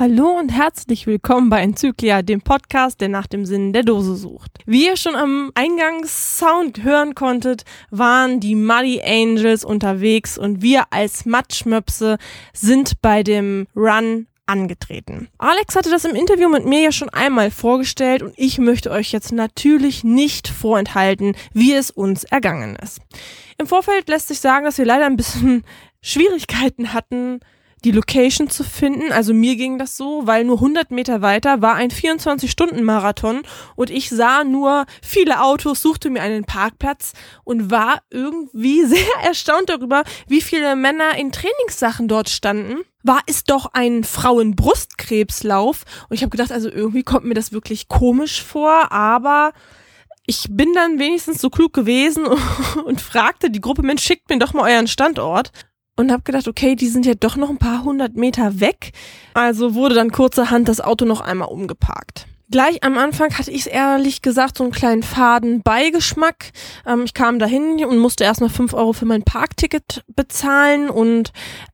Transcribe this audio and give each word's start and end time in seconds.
Hallo 0.00 0.30
und 0.30 0.48
herzlich 0.48 1.06
willkommen 1.06 1.50
bei 1.50 1.60
Enzyklia, 1.60 2.22
dem 2.22 2.40
Podcast, 2.40 3.02
der 3.02 3.10
nach 3.10 3.26
dem 3.26 3.44
Sinn 3.44 3.74
der 3.74 3.82
Dose 3.82 4.16
sucht. 4.16 4.50
Wie 4.64 4.86
ihr 4.86 4.96
schon 4.96 5.14
am 5.14 5.50
Eingangssound 5.54 6.82
hören 6.82 7.14
konntet, 7.14 7.66
waren 7.90 8.40
die 8.40 8.54
Muddy 8.54 9.02
Angels 9.04 9.62
unterwegs 9.62 10.38
und 10.38 10.62
wir 10.62 10.84
als 10.88 11.26
Matschmöpse 11.26 12.16
sind 12.54 13.02
bei 13.02 13.22
dem 13.22 13.66
Run 13.76 14.26
angetreten. 14.46 15.28
Alex 15.36 15.76
hatte 15.76 15.90
das 15.90 16.06
im 16.06 16.16
Interview 16.16 16.48
mit 16.48 16.64
mir 16.64 16.80
ja 16.80 16.92
schon 16.92 17.10
einmal 17.10 17.50
vorgestellt 17.50 18.22
und 18.22 18.32
ich 18.38 18.56
möchte 18.56 18.90
euch 18.90 19.12
jetzt 19.12 19.32
natürlich 19.32 20.02
nicht 20.02 20.48
vorenthalten, 20.48 21.36
wie 21.52 21.74
es 21.74 21.90
uns 21.90 22.24
ergangen 22.24 22.74
ist. 22.76 23.02
Im 23.58 23.66
Vorfeld 23.66 24.08
lässt 24.08 24.28
sich 24.28 24.40
sagen, 24.40 24.64
dass 24.64 24.78
wir 24.78 24.86
leider 24.86 25.04
ein 25.04 25.18
bisschen 25.18 25.62
Schwierigkeiten 26.00 26.94
hatten, 26.94 27.40
die 27.80 27.92
Location 27.92 28.50
zu 28.50 28.64
finden. 28.64 29.12
Also 29.12 29.34
mir 29.34 29.56
ging 29.56 29.78
das 29.78 29.96
so, 29.96 30.26
weil 30.26 30.44
nur 30.44 30.56
100 30.56 30.90
Meter 30.90 31.22
weiter 31.22 31.62
war 31.62 31.74
ein 31.74 31.90
24-Stunden-Marathon 31.90 33.42
und 33.76 33.90
ich 33.90 34.10
sah 34.10 34.44
nur 34.44 34.86
viele 35.02 35.42
Autos, 35.42 35.82
suchte 35.82 36.10
mir 36.10 36.22
einen 36.22 36.44
Parkplatz 36.44 37.12
und 37.44 37.70
war 37.70 38.02
irgendwie 38.10 38.84
sehr 38.86 39.24
erstaunt 39.24 39.68
darüber, 39.68 40.04
wie 40.26 40.40
viele 40.40 40.76
Männer 40.76 41.16
in 41.16 41.32
Trainingssachen 41.32 42.08
dort 42.08 42.28
standen. 42.28 42.80
War 43.02 43.20
es 43.26 43.44
doch 43.44 43.70
ein 43.72 44.04
Frauenbrustkrebslauf 44.04 45.84
und 46.08 46.16
ich 46.16 46.22
habe 46.22 46.30
gedacht, 46.30 46.52
also 46.52 46.70
irgendwie 46.70 47.02
kommt 47.02 47.24
mir 47.24 47.34
das 47.34 47.52
wirklich 47.52 47.88
komisch 47.88 48.42
vor, 48.42 48.92
aber 48.92 49.52
ich 50.26 50.44
bin 50.50 50.74
dann 50.74 50.98
wenigstens 50.98 51.40
so 51.40 51.48
klug 51.48 51.72
gewesen 51.72 52.26
und 52.84 53.00
fragte 53.00 53.50
die 53.50 53.60
Gruppe, 53.60 53.82
Mensch, 53.82 54.02
schickt 54.02 54.28
mir 54.28 54.38
doch 54.38 54.52
mal 54.52 54.70
euren 54.70 54.86
Standort 54.86 55.50
und 56.00 56.10
habe 56.10 56.22
gedacht, 56.22 56.48
okay, 56.48 56.74
die 56.74 56.88
sind 56.88 57.06
ja 57.06 57.14
doch 57.14 57.36
noch 57.36 57.50
ein 57.50 57.58
paar 57.58 57.84
hundert 57.84 58.16
Meter 58.16 58.60
weg. 58.60 58.92
Also 59.34 59.74
wurde 59.74 59.94
dann 59.94 60.10
kurzerhand 60.10 60.68
das 60.68 60.80
Auto 60.80 61.04
noch 61.04 61.20
einmal 61.20 61.48
umgeparkt. 61.48 62.26
Gleich 62.50 62.82
am 62.82 62.98
Anfang 62.98 63.38
hatte 63.38 63.52
ich 63.52 63.70
ehrlich 63.70 64.22
gesagt 64.22 64.56
so 64.56 64.64
einen 64.64 64.72
kleinen 64.72 65.04
faden 65.04 65.62
Beigeschmack. 65.62 66.50
Ähm, 66.84 67.02
ich 67.04 67.14
kam 67.14 67.38
dahin 67.38 67.84
und 67.84 67.98
musste 67.98 68.24
erstmal 68.24 68.50
fünf 68.50 68.74
Euro 68.74 68.92
für 68.92 69.04
mein 69.04 69.22
Parkticket 69.22 70.02
bezahlen 70.08 70.90
und 70.90 71.32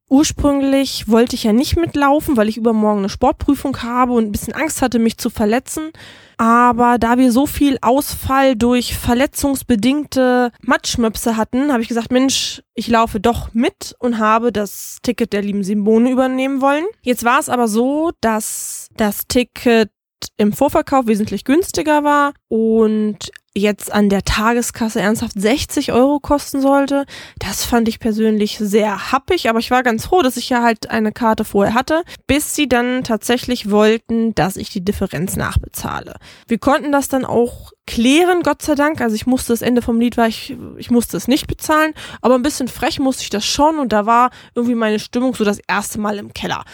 ursprünglich 0.09 1.09
wollte 1.09 1.35
ich 1.35 1.45
ja 1.45 1.53
nicht 1.53 1.77
mitlaufen, 1.77 2.37
weil 2.37 2.49
ich 2.49 2.57
übermorgen 2.57 3.01
eine 3.01 3.09
Sportprüfung 3.09 3.83
habe 3.83 4.13
und 4.13 4.25
ein 4.25 4.33
bisschen 4.33 4.55
Angst 4.55 4.83
hatte, 4.83 4.99
mich 4.99 5.19
zu 5.19 5.31
verletzen. 5.31 5.91
Aber 6.39 6.99
da 6.99 7.17
wir 7.17 7.33
so 7.33 7.47
viel 7.47 7.79
Ausfall 7.81 8.57
durch 8.57 8.95
verletzungsbedingte 8.95 10.53
Matschmöpse 10.61 11.37
hatten, 11.37 11.73
habe 11.73 11.83
ich 11.83 11.89
gesagt, 11.89 12.13
Mensch, 12.13 12.63
ich 12.75 12.89
laufe 12.89 13.21
doch 13.21 13.55
mit 13.55 13.95
und 13.99 14.19
habe 14.19 14.53
das 14.53 14.99
Ticket 15.03 15.33
der 15.33 15.43
lieben 15.43 15.65
Simone 15.65 16.11
übernehmen 16.11 16.61
wollen. 16.61 16.85
Jetzt 17.01 17.25
war 17.25 17.39
es 17.39 17.49
aber 17.49 17.69
so, 17.69 18.11
dass 18.21 18.89
das 18.97 19.27
Ticket 19.29 19.91
im 20.37 20.53
Vorverkauf 20.53 21.07
wesentlich 21.07 21.45
günstiger 21.45 22.05
war 22.05 22.33
und 22.49 23.31
jetzt 23.57 23.93
an 23.93 24.09
der 24.09 24.23
Tageskasse 24.23 25.01
ernsthaft 25.01 25.41
60 25.41 25.93
Euro 25.93 26.21
kosten 26.21 26.61
sollte. 26.61 27.07
Das 27.39 27.65
fand 27.65 27.89
ich 27.89 27.99
persönlich 27.99 28.59
sehr 28.59 29.13
happig, 29.13 29.49
aber 29.49 29.59
ich 29.59 29.71
war 29.71 29.83
ganz 29.83 30.07
froh, 30.07 30.23
dass 30.23 30.37
ich 30.37 30.51
ja 30.51 30.63
halt 30.63 30.91
eine 30.91 31.13
Karte 31.13 31.45
vorher 31.45 31.75
hatte, 31.75 32.03
bis 32.27 32.55
sie 32.55 32.69
dann 32.69 33.03
tatsächlich 33.03 33.71
wollten, 33.71 34.35
dass 34.35 34.57
ich 34.57 34.71
die 34.71 34.85
Differenz 34.85 35.37
nachbezahle. 35.37 36.17
Wir 36.47 36.59
konnten 36.59 36.93
das 36.93 37.09
dann 37.09 37.25
auch 37.25 37.73
klären, 37.87 38.43
Gott 38.43 38.63
sei 38.63 38.75
Dank. 38.75 39.01
Also 39.01 39.17
ich 39.17 39.27
musste 39.27 39.53
das 39.53 39.63
Ende 39.63 39.81
vom 39.81 40.01
Lied 40.01 40.17
war, 40.17 40.29
ich, 40.29 40.57
ich 40.77 40.91
musste 40.91 41.17
es 41.17 41.29
nicht 41.29 41.47
bezahlen, 41.47 41.95
aber 42.21 42.35
ein 42.35 42.43
bisschen 42.43 42.69
frech 42.69 42.99
musste 42.99 43.23
ich 43.23 43.31
das 43.31 43.47
schon 43.47 43.79
und 43.79 43.93
da 43.93 44.05
war 44.07 44.31
irgendwie 44.55 44.75
meine 44.75 44.99
Stimmung 44.99 45.35
so 45.35 45.45
das 45.45 45.61
erste 45.67 45.99
Mal 45.99 46.19
im 46.19 46.35
Keller. 46.35 46.65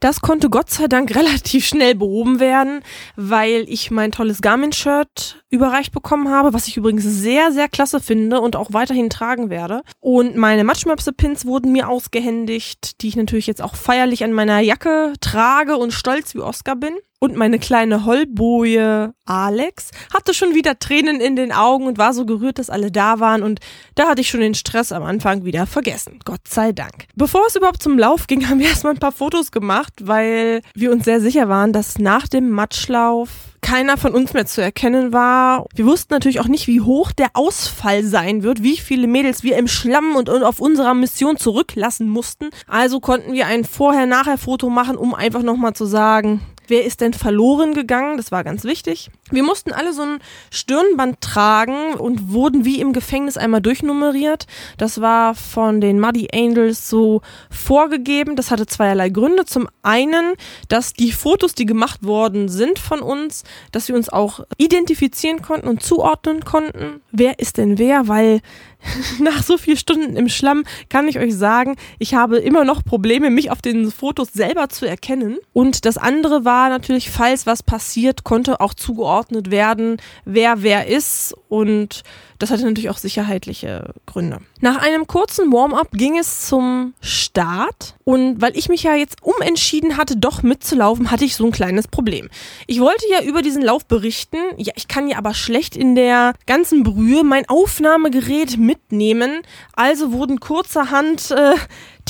Das 0.00 0.22
konnte 0.22 0.48
Gott 0.48 0.70
sei 0.70 0.86
Dank 0.86 1.14
relativ 1.14 1.66
schnell 1.66 1.94
behoben 1.94 2.40
werden, 2.40 2.82
weil 3.16 3.66
ich 3.68 3.90
mein 3.90 4.12
tolles 4.12 4.40
Garmin-Shirt 4.40 5.44
überreicht 5.50 5.92
bekommen 5.92 6.28
habe, 6.30 6.52
was 6.54 6.68
ich 6.68 6.76
übrigens 6.76 7.04
sehr, 7.04 7.52
sehr 7.52 7.68
klasse 7.68 8.00
finde 8.00 8.40
und 8.40 8.56
auch 8.56 8.72
weiterhin 8.72 9.10
tragen 9.10 9.50
werde. 9.50 9.82
Und 10.00 10.36
meine 10.36 10.64
Matschmöpse-Pins 10.64 11.44
wurden 11.44 11.72
mir 11.72 11.88
ausgehändigt, 11.88 13.02
die 13.02 13.08
ich 13.08 13.16
natürlich 13.16 13.46
jetzt 13.46 13.62
auch 13.62 13.74
feierlich 13.74 14.24
an 14.24 14.32
meiner 14.32 14.60
Jacke 14.60 15.12
trage 15.20 15.76
und 15.76 15.92
stolz 15.92 16.34
wie 16.34 16.40
Oscar 16.40 16.76
bin. 16.76 16.94
Und 17.22 17.36
meine 17.36 17.58
kleine 17.58 18.06
Hollboje 18.06 19.12
Alex 19.26 19.90
hatte 20.10 20.32
schon 20.32 20.54
wieder 20.54 20.78
Tränen 20.78 21.20
in 21.20 21.36
den 21.36 21.52
Augen 21.52 21.86
und 21.86 21.98
war 21.98 22.14
so 22.14 22.24
gerührt, 22.24 22.58
dass 22.58 22.70
alle 22.70 22.90
da 22.90 23.20
waren. 23.20 23.42
Und 23.42 23.60
da 23.94 24.08
hatte 24.08 24.22
ich 24.22 24.30
schon 24.30 24.40
den 24.40 24.54
Stress 24.54 24.90
am 24.90 25.02
Anfang 25.02 25.44
wieder 25.44 25.66
vergessen. 25.66 26.20
Gott 26.24 26.48
sei 26.48 26.72
Dank. 26.72 27.08
Bevor 27.16 27.42
es 27.46 27.56
überhaupt 27.56 27.82
zum 27.82 27.98
Lauf 27.98 28.26
ging, 28.26 28.48
haben 28.48 28.58
wir 28.58 28.68
erstmal 28.68 28.94
ein 28.94 29.00
paar 29.00 29.12
Fotos 29.12 29.52
gemacht, 29.52 29.92
weil 30.00 30.62
wir 30.74 30.90
uns 30.90 31.04
sehr 31.04 31.20
sicher 31.20 31.50
waren, 31.50 31.74
dass 31.74 31.98
nach 31.98 32.26
dem 32.26 32.48
Matschlauf 32.48 33.28
keiner 33.60 33.98
von 33.98 34.14
uns 34.14 34.32
mehr 34.32 34.46
zu 34.46 34.62
erkennen 34.62 35.12
war. 35.12 35.66
Wir 35.74 35.84
wussten 35.84 36.14
natürlich 36.14 36.40
auch 36.40 36.48
nicht, 36.48 36.68
wie 36.68 36.80
hoch 36.80 37.12
der 37.12 37.28
Ausfall 37.34 38.02
sein 38.02 38.42
wird, 38.42 38.62
wie 38.62 38.78
viele 38.78 39.06
Mädels 39.06 39.42
wir 39.42 39.58
im 39.58 39.68
Schlamm 39.68 40.16
und 40.16 40.30
auf 40.30 40.58
unserer 40.58 40.94
Mission 40.94 41.36
zurücklassen 41.36 42.08
mussten. 42.08 42.48
Also 42.66 42.98
konnten 43.00 43.34
wir 43.34 43.46
ein 43.46 43.64
Vorher-Nachher-Foto 43.64 44.70
machen, 44.70 44.96
um 44.96 45.14
einfach 45.14 45.42
nochmal 45.42 45.74
zu 45.74 45.84
sagen, 45.84 46.40
wer 46.70 46.84
ist 46.84 47.00
denn 47.00 47.12
verloren 47.12 47.74
gegangen, 47.74 48.16
das 48.16 48.32
war 48.32 48.44
ganz 48.44 48.64
wichtig. 48.64 49.10
Wir 49.30 49.42
mussten 49.42 49.72
alle 49.72 49.92
so 49.92 50.02
ein 50.02 50.18
Stirnband 50.50 51.20
tragen 51.20 51.94
und 51.94 52.32
wurden 52.32 52.64
wie 52.64 52.80
im 52.80 52.92
Gefängnis 52.92 53.36
einmal 53.36 53.60
durchnummeriert. 53.60 54.46
Das 54.78 55.00
war 55.00 55.34
von 55.34 55.80
den 55.80 56.00
Muddy 56.00 56.28
Angels 56.32 56.88
so 56.88 57.20
vorgegeben. 57.50 58.36
Das 58.36 58.50
hatte 58.50 58.66
zweierlei 58.66 59.10
Gründe. 59.10 59.44
Zum 59.44 59.68
einen, 59.82 60.34
dass 60.68 60.92
die 60.92 61.12
Fotos, 61.12 61.54
die 61.54 61.66
gemacht 61.66 62.04
worden 62.04 62.48
sind 62.48 62.78
von 62.78 63.00
uns, 63.00 63.44
dass 63.72 63.88
wir 63.88 63.96
uns 63.96 64.08
auch 64.08 64.40
identifizieren 64.56 65.42
konnten 65.42 65.68
und 65.68 65.82
zuordnen 65.82 66.44
konnten. 66.44 67.00
Wer 67.12 67.38
ist 67.38 67.58
denn 67.58 67.78
wer? 67.78 68.08
Weil 68.08 68.40
nach 69.20 69.42
so 69.42 69.58
vielen 69.58 69.76
Stunden 69.76 70.16
im 70.16 70.28
Schlamm 70.28 70.64
kann 70.88 71.08
ich 71.08 71.18
euch 71.18 71.34
sagen, 71.34 71.76
ich 71.98 72.14
habe 72.14 72.38
immer 72.38 72.64
noch 72.64 72.84
Probleme, 72.84 73.30
mich 73.30 73.50
auf 73.50 73.62
den 73.62 73.90
Fotos 73.90 74.32
selber 74.32 74.68
zu 74.68 74.86
erkennen. 74.86 75.38
Und 75.52 75.84
das 75.84 75.98
andere 75.98 76.44
war 76.44 76.68
natürlich, 76.68 77.10
falls 77.10 77.46
was 77.46 77.62
passiert, 77.62 78.24
konnte 78.24 78.60
auch 78.60 78.74
zugeordnet 78.74 79.50
werden, 79.50 79.98
wer 80.24 80.62
wer 80.62 80.86
ist 80.86 81.34
und 81.48 82.02
das 82.40 82.50
hatte 82.50 82.64
natürlich 82.64 82.90
auch 82.90 82.96
sicherheitliche 82.96 83.92
Gründe. 84.06 84.38
Nach 84.60 84.78
einem 84.78 85.06
kurzen 85.06 85.52
Warm-up 85.52 85.92
ging 85.92 86.18
es 86.18 86.46
zum 86.46 86.94
Start 87.00 87.94
und 88.04 88.40
weil 88.40 88.56
ich 88.56 88.68
mich 88.68 88.82
ja 88.82 88.94
jetzt 88.94 89.22
umentschieden 89.22 89.98
hatte, 89.98 90.16
doch 90.16 90.42
mitzulaufen, 90.42 91.10
hatte 91.10 91.26
ich 91.26 91.36
so 91.36 91.44
ein 91.44 91.52
kleines 91.52 91.86
Problem. 91.86 92.30
Ich 92.66 92.80
wollte 92.80 93.04
ja 93.10 93.22
über 93.22 93.42
diesen 93.42 93.62
Lauf 93.62 93.84
berichten, 93.84 94.38
ja, 94.56 94.72
ich 94.74 94.88
kann 94.88 95.06
ja 95.06 95.18
aber 95.18 95.34
schlecht 95.34 95.76
in 95.76 95.94
der 95.94 96.32
ganzen 96.46 96.82
Brühe 96.82 97.24
mein 97.24 97.46
Aufnahmegerät 97.48 98.56
mitnehmen, 98.56 99.42
also 99.74 100.12
wurden 100.12 100.40
kurzerhand 100.40 101.30
äh, 101.32 101.56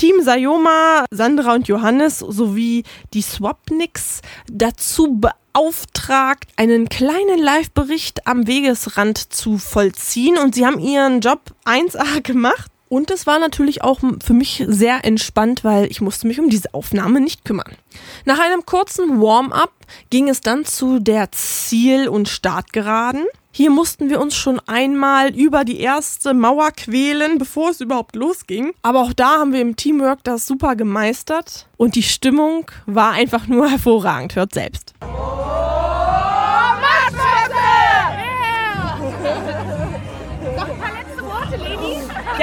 Team 0.01 0.23
Sayoma, 0.23 1.05
Sandra 1.11 1.53
und 1.53 1.69
Johannes 1.69 2.21
sowie 2.21 2.85
die 3.13 3.21
Swapniks 3.21 4.23
dazu 4.51 5.21
beauftragt, 5.21 6.49
einen 6.57 6.89
kleinen 6.89 7.39
Live-Bericht 7.39 8.27
am 8.27 8.47
Wegesrand 8.47 9.19
zu 9.19 9.59
vollziehen 9.59 10.39
und 10.39 10.55
sie 10.55 10.65
haben 10.65 10.79
ihren 10.79 11.21
Job 11.21 11.55
1A 11.67 12.21
gemacht. 12.23 12.71
Und 12.89 13.11
es 13.11 13.27
war 13.27 13.39
natürlich 13.39 13.83
auch 13.83 14.01
für 14.25 14.33
mich 14.33 14.65
sehr 14.67 15.05
entspannt, 15.05 15.65
weil 15.65 15.85
ich 15.91 16.01
musste 16.01 16.27
mich 16.27 16.41
um 16.41 16.49
diese 16.49 16.73
Aufnahme 16.73 17.21
nicht 17.21 17.45
kümmern. 17.45 17.77
Nach 18.25 18.39
einem 18.39 18.65
kurzen 18.65 19.21
Warm-up 19.21 19.75
ging 20.09 20.31
es 20.31 20.41
dann 20.41 20.65
zu 20.65 20.99
der 20.99 21.31
Ziel- 21.31 22.09
und 22.09 22.27
Startgeraden. 22.27 23.27
Hier 23.53 23.71
mussten 23.71 24.11
wir 24.11 24.21
uns 24.21 24.37
schon 24.37 24.61
einmal 24.67 25.35
über 25.35 25.65
die 25.65 25.81
erste 25.81 26.35
Mauer 26.35 26.71
quälen, 26.71 27.39
bevor 27.39 27.71
es 27.71 27.81
überhaupt 27.81 28.15
losging. 28.15 28.73
Aber 28.83 29.01
auch 29.01 29.13
da 29.13 29.39
haben 29.39 29.53
wir 29.53 29.61
im 29.61 29.75
Teamwork 29.75 30.23
das 30.23 30.47
super 30.47 30.77
gemeistert 30.77 31.67
und 31.77 31.97
die 31.97 32.05
Stimmung 32.05 32.71
war 32.87 33.11
einfach 33.13 33.49
nur 33.49 33.69
hervorragend. 33.71 34.37
Hört 34.37 34.55
selbst. 34.55 34.95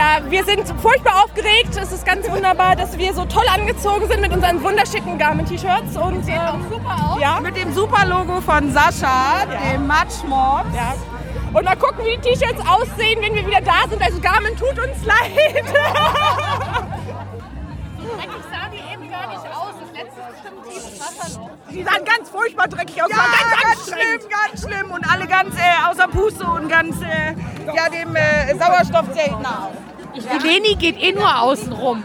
Ja, 0.08 0.22
wir 0.32 0.46
sind 0.46 0.64
furchtbar 0.82 1.26
aufgeregt. 1.26 1.76
Es 1.76 1.92
ist 1.92 2.06
ganz 2.06 2.30
wunderbar, 2.30 2.78
dass 2.78 2.98
wir 2.98 3.14
so 3.14 3.26
toll 3.26 3.44
angezogen 3.54 4.08
sind 4.08 4.22
mit 4.22 4.32
unseren 4.32 4.64
wunderschicken 4.64 5.18
Garmin-T-Shirts. 5.18 5.98
Und 5.98 6.24
sieht 6.24 6.36
ähm, 6.36 6.42
auch 6.42 6.62
super 6.72 7.12
aus. 7.12 7.20
Ja. 7.20 7.42
Mit 7.42 7.58
dem 7.58 7.74
super 7.74 8.06
Logo 8.06 8.40
von 8.40 8.72
Sascha, 8.72 9.44
ja. 9.52 9.74
dem 9.74 9.86
Matchmob. 9.86 10.64
Ja. 10.74 10.96
Und 11.52 11.66
mal 11.66 11.76
gucken, 11.76 12.06
wie 12.06 12.16
die 12.16 12.22
T-Shirts 12.22 12.62
aussehen, 12.66 13.22
wenn 13.22 13.36
wir 13.36 13.46
wieder 13.46 13.60
da 13.60 13.84
sind. 13.90 14.02
Also 14.02 14.22
Garmin 14.22 14.56
tut 14.56 14.80
uns 14.80 15.04
leid. 15.04 15.32
dreckig 18.16 18.44
sah 18.50 18.70
die 18.72 18.94
eben 18.94 19.12
gar 19.12 19.28
nicht 19.28 19.40
aus. 19.40 19.74
Das 19.82 19.92
letzte 19.92 20.22
bestimmt 20.32 20.64
tiefes 20.70 21.00
Wasser 21.02 21.38
noch. 21.38 21.50
Die 21.70 21.84
sahen 21.84 22.06
ganz 22.06 22.30
furchtbar 22.30 22.70
dreckig 22.70 23.04
aus. 23.04 23.10
Ja, 23.10 23.18
ganz, 23.18 23.62
ganz 23.62 23.84
schlimm, 23.88 24.30
ganz 24.30 24.62
schlimm. 24.66 24.92
Und 24.92 25.12
alle 25.12 25.28
ganz 25.28 25.54
äh, 25.58 25.90
außer 25.90 26.08
Puste 26.08 26.46
und 26.46 26.70
ganz 26.70 26.96
äh, 27.02 27.36
ja, 27.76 27.90
dem 27.90 28.16
äh, 28.16 28.56
Sauerstoffzelt 28.56 29.42
nach. 29.42 29.72
Die 30.18 30.48
Leni 30.48 30.76
geht 30.76 31.02
eh 31.02 31.12
nur 31.14 31.42
außen 31.42 31.72
rum. 31.74 32.04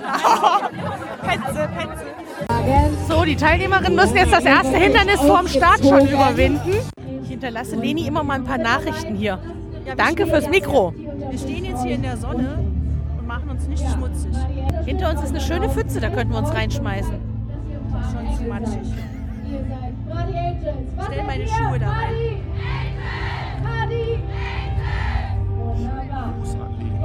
Petze, 1.23 1.69
Petze. 1.77 2.07
So 3.09 3.25
die 3.25 3.37
Teilnehmerinnen 3.37 3.95
müssen 3.95 4.17
jetzt 4.17 4.33
das 4.33 4.45
erste 4.45 4.77
Hindernis 4.77 5.21
vorm 5.21 5.49
Start 5.49 5.81
schon 5.81 6.07
überwinden. 6.07 6.75
Ich 7.23 7.29
hinterlasse 7.29 7.77
Leni 7.77 8.07
immer 8.07 8.23
mal 8.23 8.35
ein 8.35 8.45
paar 8.45 8.59
Nachrichten 8.59 9.15
hier. 9.15 9.39
Danke 9.97 10.27
fürs 10.27 10.49
Mikro. 10.49 10.93
Wir 11.31 11.39
stehen 11.39 11.65
jetzt 11.65 11.83
hier 11.83 11.95
in 11.95 12.03
der 12.03 12.17
Sonne 12.17 12.59
und 13.19 13.27
machen 13.27 13.49
uns 13.51 13.67
nicht 13.67 13.85
schmutzig. 13.91 14.35
Hinter 14.85 15.11
uns 15.11 15.23
ist 15.23 15.31
eine 15.31 15.41
schöne 15.41 15.69
Pfütze, 15.69 16.01
da 16.01 16.11
könnten 16.11 16.33
wir 16.33 16.39
uns 16.39 16.53
reinschmeißen. 16.53 17.15
Schon 18.13 18.37
zu 18.37 18.45
matschig. 18.45 18.93
Ich 20.97 21.05
stell 21.05 21.25
meine 21.25 21.49
Schuhe 21.49 21.79
da 21.79 21.89
rein. 21.91 22.43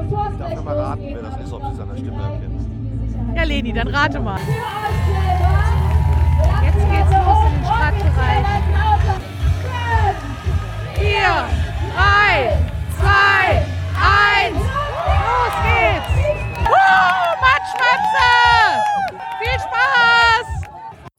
Darf 0.09 0.51
ich 0.51 0.63
mal 0.63 0.80
raten, 0.80 1.01
wer 1.06 1.21
das 1.21 1.38
ist, 1.38 1.54
ob 1.54 1.62
Sie 1.69 1.75
seine 1.75 1.98
Stimme 1.98 2.21
erkennen? 2.24 3.33
Ja, 3.36 3.44
Leni, 3.44 3.74
dann 3.74 3.88
rate 3.89 4.19
mal. 4.19 4.39
Jetzt 6.63 6.89
geht's 6.89 7.12
los 7.12 7.38
in 7.45 7.54
den 7.54 7.65
Startbereich. 7.65 8.45
Vier, 10.95 11.45
drei, 11.94 12.57
zwei, 12.98 13.65
eins. 14.00 14.63
Los 15.07 15.56
geht's. 15.63 16.12
Woo, 16.68 17.27
Matschmatze! 17.42 18.30
Viel 19.39 19.59
Spaß! 19.59 20.17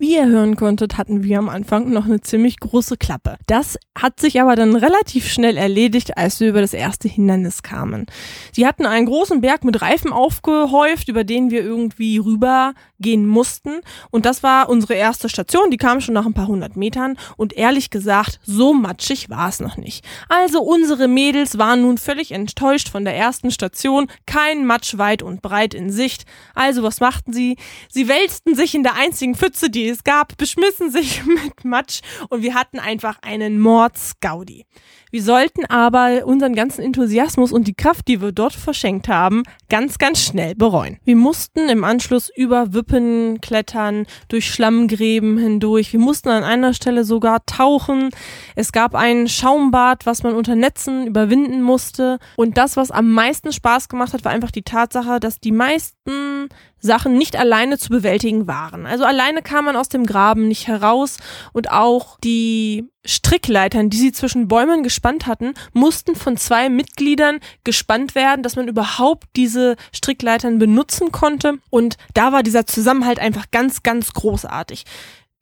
Wie 0.09 0.15
ihr 0.15 0.27
hören 0.27 0.57
konntet, 0.57 0.97
hatten 0.97 1.23
wir 1.23 1.39
am 1.39 1.51
Anfang 1.51 1.91
noch 1.91 2.07
eine 2.07 2.23
ziemlich 2.23 2.61
große 2.61 2.97
Klappe. 2.97 3.37
Das 3.47 3.77
hat 3.95 4.21
sich 4.21 4.41
aber 4.41 4.57
dann 4.57 4.75
relativ 4.75 5.31
schnell 5.31 5.59
erledigt, 5.59 6.17
als 6.17 6.41
wir 6.41 6.49
über 6.49 6.63
das 6.63 6.73
erste 6.73 7.09
Hindernis 7.09 7.63
kamen. 7.63 8.07
Sie 8.53 8.67
hatten 8.67 8.87
einen 8.87 9.05
großen 9.05 9.43
Berg 9.43 9.65
mit 9.65 9.83
Reifen 9.83 10.11
aufgehäuft, 10.11 11.11
über 11.11 11.25
den 11.25 11.51
wir 11.51 11.63
irgendwie 11.63 12.17
rübergehen 12.17 13.27
mussten. 13.27 13.81
Und 14.11 14.25
das 14.25 14.43
war 14.43 14.71
unsere 14.71 14.95
erste 14.95 15.29
Station. 15.29 15.71
Die 15.71 15.77
kam 15.77 16.01
schon 16.01 16.15
nach 16.15 16.25
ein 16.25 16.33
paar 16.33 16.47
hundert 16.47 16.75
Metern. 16.75 17.19
Und 17.37 17.53
ehrlich 17.53 17.91
gesagt, 17.91 18.41
so 18.43 18.73
matschig 18.73 19.29
war 19.29 19.51
es 19.51 19.61
noch 19.61 19.77
nicht. 19.77 20.07
Also 20.31 20.63
unsere 20.63 21.07
Mädels 21.07 21.59
waren 21.59 21.83
nun 21.83 21.99
völlig 21.99 22.33
enttäuscht 22.33 22.89
von 22.89 23.05
der 23.05 23.15
ersten 23.15 23.51
Station. 23.51 24.07
Kein 24.25 24.65
Matsch 24.65 24.97
weit 24.97 25.23
und 25.23 25.43
breit 25.43 25.75
in 25.75 25.91
Sicht. 25.91 26.25
Also 26.55 26.83
was 26.83 27.01
machten 27.01 27.35
sie? 27.35 27.59
Sie 27.91 28.09
wälzten 28.09 28.55
sich 28.55 28.75
in 28.75 28.85
der 28.85 28.95
einzigen 28.95 29.35
Pfütze, 29.35 29.69
die 29.69 29.98
es 29.98 29.98
gab, 30.05 30.37
beschmissen 30.37 30.91
sich 30.91 31.25
mit 31.27 31.65
Matsch 31.65 32.01
und 32.29 32.43
wir 32.43 32.55
hatten 32.55 32.79
einfach 32.79 33.19
einen 33.23 33.61
Mordsgaudi. 33.61 34.67
Wir 35.11 35.23
sollten 35.23 35.65
aber 35.67 36.27
unseren 36.27 36.55
ganzen 36.55 36.83
Enthusiasmus 36.83 37.53
und 37.53 37.67
die 37.67 37.75
Kraft, 37.75 38.09
die 38.09 38.21
wir 38.21 38.33
dort 38.33 38.53
verschenkt 38.53 39.09
haben, 39.09 39.43
ganz, 39.69 39.99
ganz 39.99 40.21
schnell 40.21 40.55
bereuen. 40.55 40.99
Wir 41.05 41.17
mussten 41.17 41.69
im 41.69 41.85
Anschluss 41.85 42.31
über 42.35 42.75
Wippen 42.75 43.41
klettern, 43.41 44.07
durch 44.29 44.51
Schlammgräben 44.53 45.39
hindurch. 45.39 45.93
Wir 45.93 46.01
mussten 46.01 46.29
an 46.29 46.45
einer 46.45 46.75
Stelle 46.75 47.05
sogar 47.05 47.45
tauchen. 47.47 48.11
Es 48.55 48.73
gab 48.73 48.95
ein 48.95 49.29
Schaumbad, 49.29 50.07
was 50.07 50.23
man 50.23 50.35
unter 50.35 50.55
Netzen 50.55 51.07
überwinden 51.07 51.63
musste. 51.63 52.19
Und 52.37 52.59
das, 52.59 52.77
was 52.77 52.91
am 52.91 53.13
meisten 53.13 53.53
Spaß 53.53 53.89
gemacht 53.89 54.13
hat, 54.13 54.25
war 54.25 54.33
einfach 54.33 54.51
die 54.51 54.63
Tatsache, 54.63 55.21
dass 55.21 55.41
die 55.41 55.53
meisten 55.53 56.49
Sachen 56.81 57.19
nicht 57.19 57.37
alleine 57.37 57.79
zu 57.79 57.89
bewältigen 57.89 58.47
waren. 58.47 58.87
Also 58.87 59.05
alleine 59.05 59.43
kam 59.43 59.65
man 59.65 59.77
aus 59.77 59.89
dem 59.89 60.07
Graben 60.07 60.49
nicht 60.49 60.69
heraus 60.69 61.17
und 61.53 61.71
auch 61.71 62.19
die 62.21 62.89
Strickleitern, 63.05 63.91
die 63.91 63.97
sie 63.97 64.13
zwischen 64.13 64.49
Bäumen 64.49 64.83
hatten, 65.27 65.55
mussten 65.73 66.15
von 66.15 66.37
zwei 66.37 66.69
Mitgliedern 66.69 67.41
gespannt 67.65 68.15
werden, 68.15 68.43
dass 68.43 68.57
man 68.57 68.69
überhaupt 68.69 69.29
diese 69.37 69.77
Strickleitern 69.95 70.59
benutzen 70.59 71.13
konnte. 71.13 71.59
Und 71.71 71.97
da 72.15 72.33
war 72.33 72.43
dieser 72.43 72.67
Zusammenhalt 72.67 73.19
einfach 73.19 73.51
ganz, 73.51 73.83
ganz 73.83 74.13
großartig. 74.13 74.85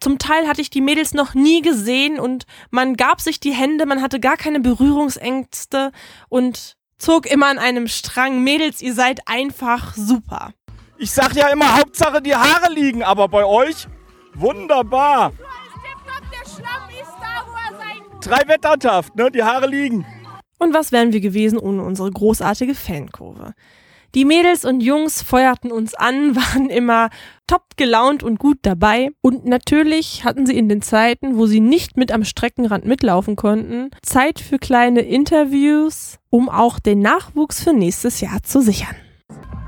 Zum 0.01 0.19
Teil 0.19 0.47
hatte 0.47 0.61
ich 0.61 0.71
die 0.71 0.81
Mädels 0.83 1.15
noch 1.15 1.35
nie 1.35 1.63
gesehen 1.63 2.21
und 2.21 2.45
man 2.71 2.97
gab 2.97 3.21
sich 3.21 3.41
die 3.41 3.53
Hände, 3.53 3.87
man 3.87 4.03
hatte 4.03 4.21
gar 4.21 4.37
keine 4.37 4.61
Berührungsängste 4.61 5.91
und 6.29 6.77
zog 6.99 7.27
immer 7.27 7.47
an 7.47 7.59
einem 7.59 7.89
Strang. 7.89 8.43
Mädels, 8.43 8.83
ihr 8.83 8.95
seid 8.95 9.21
einfach 9.27 9.95
super. 9.95 10.53
Ich 10.99 11.11
sag 11.11 11.35
ja 11.35 11.49
immer, 11.49 11.77
Hauptsache 11.79 12.23
die 12.23 12.35
Haare 12.35 12.73
liegen, 12.73 13.03
aber 13.03 13.29
bei 13.29 13.45
euch 13.45 13.87
wunderbar. 14.35 15.33
Drei 18.27 18.49
Wettertaft, 18.49 19.15
ne? 19.15 19.31
Die 19.31 19.45
Haare 19.45 19.69
liegen. 19.69 20.05
Und 20.59 20.75
was 20.75 20.91
wären 20.91 21.13
wir 21.13 21.21
gewesen 21.21 21.59
ohne 21.59 21.85
unsere 21.85 22.11
großartige 22.11 22.75
Fankurve? 22.75 23.53
Die 24.17 24.25
Mädels 24.25 24.65
und 24.65 24.81
Jungs 24.81 25.23
feuerten 25.23 25.71
uns 25.71 25.95
an, 25.95 26.35
waren 26.37 26.69
immer 26.69 27.11
top 27.47 27.77
gelaunt 27.77 28.25
und 28.25 28.41
gut 28.41 28.59
dabei. 28.63 29.11
Und 29.21 29.47
natürlich 29.47 30.25
hatten 30.25 30.45
sie 30.45 30.59
in 30.59 30.69
den 30.69 30.83
Zeiten, 30.83 31.37
wo 31.37 31.47
sie 31.47 31.61
nicht 31.61 31.97
mit 31.97 32.11
am 32.11 32.25
Streckenrand 32.25 32.85
mitlaufen 32.85 33.37
konnten, 33.37 33.91
Zeit 34.03 34.41
für 34.41 34.59
kleine 34.59 35.03
Interviews, 35.03 36.19
um 36.29 36.49
auch 36.49 36.81
den 36.81 36.99
Nachwuchs 36.99 37.63
für 37.63 37.75
nächstes 37.75 38.21
Jahr 38.21 38.43
zu 38.43 38.61
sichern. 38.61 38.97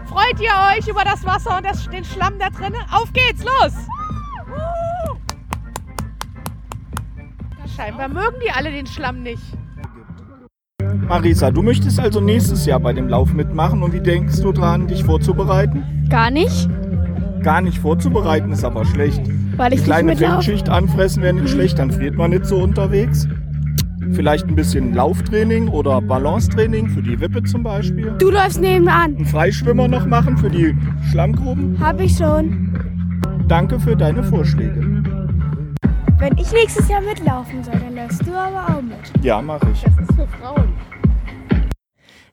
Freut 0.09 0.41
ihr 0.41 0.77
euch 0.77 0.89
über 0.89 1.05
das 1.05 1.25
Wasser 1.25 1.59
und 1.59 1.65
das, 1.65 1.89
den 1.91 2.05
Schlamm 2.05 2.41
da 2.41 2.51
drinnen? 2.51 2.83
Auf 2.91 3.13
geht's, 3.13 3.45
los! 3.45 3.73
Scheinbar 7.79 8.09
mögen 8.09 8.39
die 8.45 8.51
alle 8.51 8.73
den 8.73 8.87
Schlamm 8.87 9.23
nicht. 9.23 9.41
Marisa, 11.07 11.53
du 11.53 11.63
möchtest 11.63 12.01
also 12.01 12.21
nächstes 12.21 12.67
Jahr 12.67 12.81
bei 12.81 12.93
dem 12.93 13.09
Lauf 13.09 13.33
mitmachen 13.33 13.85
und 13.85 13.93
wie 13.93 14.01
denkst 14.01 14.41
du 14.43 14.51
dran, 14.51 14.89
dich 14.89 15.05
vorzubereiten? 15.05 15.85
Gar 16.11 16.33
nicht, 16.33 16.69
Gar 17.45 17.61
nicht 17.61 17.79
vorzubereiten 17.79 18.51
ist 18.51 18.65
aber 18.65 18.85
schlecht. 18.85 19.23
weil 19.57 19.73
ich 19.73 19.79
Die 19.81 19.85
kleine. 19.85 20.19
Windschicht 20.19 20.69
anfressen 20.69 21.23
wäre 21.23 21.35
nicht 21.35 21.51
schlecht, 21.51 21.79
dann 21.79 21.93
friert 21.93 22.17
man 22.17 22.31
nicht 22.33 22.47
so 22.47 22.57
unterwegs. 22.59 23.29
Vielleicht 24.11 24.49
ein 24.49 24.57
bisschen 24.57 24.93
Lauftraining 24.93 25.69
oder 25.69 26.01
Balancetraining 26.01 26.89
für 26.89 27.03
die 27.03 27.21
Wippe 27.21 27.45
zum 27.45 27.63
Beispiel. 27.63 28.13
Du 28.19 28.31
läufst 28.33 28.61
nebenan. 28.61 29.15
Einen 29.15 29.25
Freischwimmer 29.25 29.87
noch 29.87 30.05
machen 30.05 30.37
für 30.37 30.51
die 30.51 30.77
Schlammgruben. 31.13 31.79
Hab 31.79 32.01
ich 32.01 32.17
schon. 32.17 32.73
Danke 33.47 33.79
für 33.79 33.95
deine 33.97 34.25
Vorschläge. 34.25 34.98
Wenn 36.19 36.37
ich 36.37 36.51
nächstes 36.51 36.89
Jahr 36.89 37.01
mitlaufen 37.01 37.63
soll, 37.63 37.79
dann 37.79 37.95
läufst 37.95 38.27
du 38.27 38.35
aber 38.35 38.77
auch 38.77 38.83
mit. 38.83 38.99
Ja, 39.23 39.41
mache 39.41 39.71
ich. 39.73 39.83
Das 39.83 39.93
ist 40.01 40.17
für 40.17 40.27
Frauen. 40.27 40.77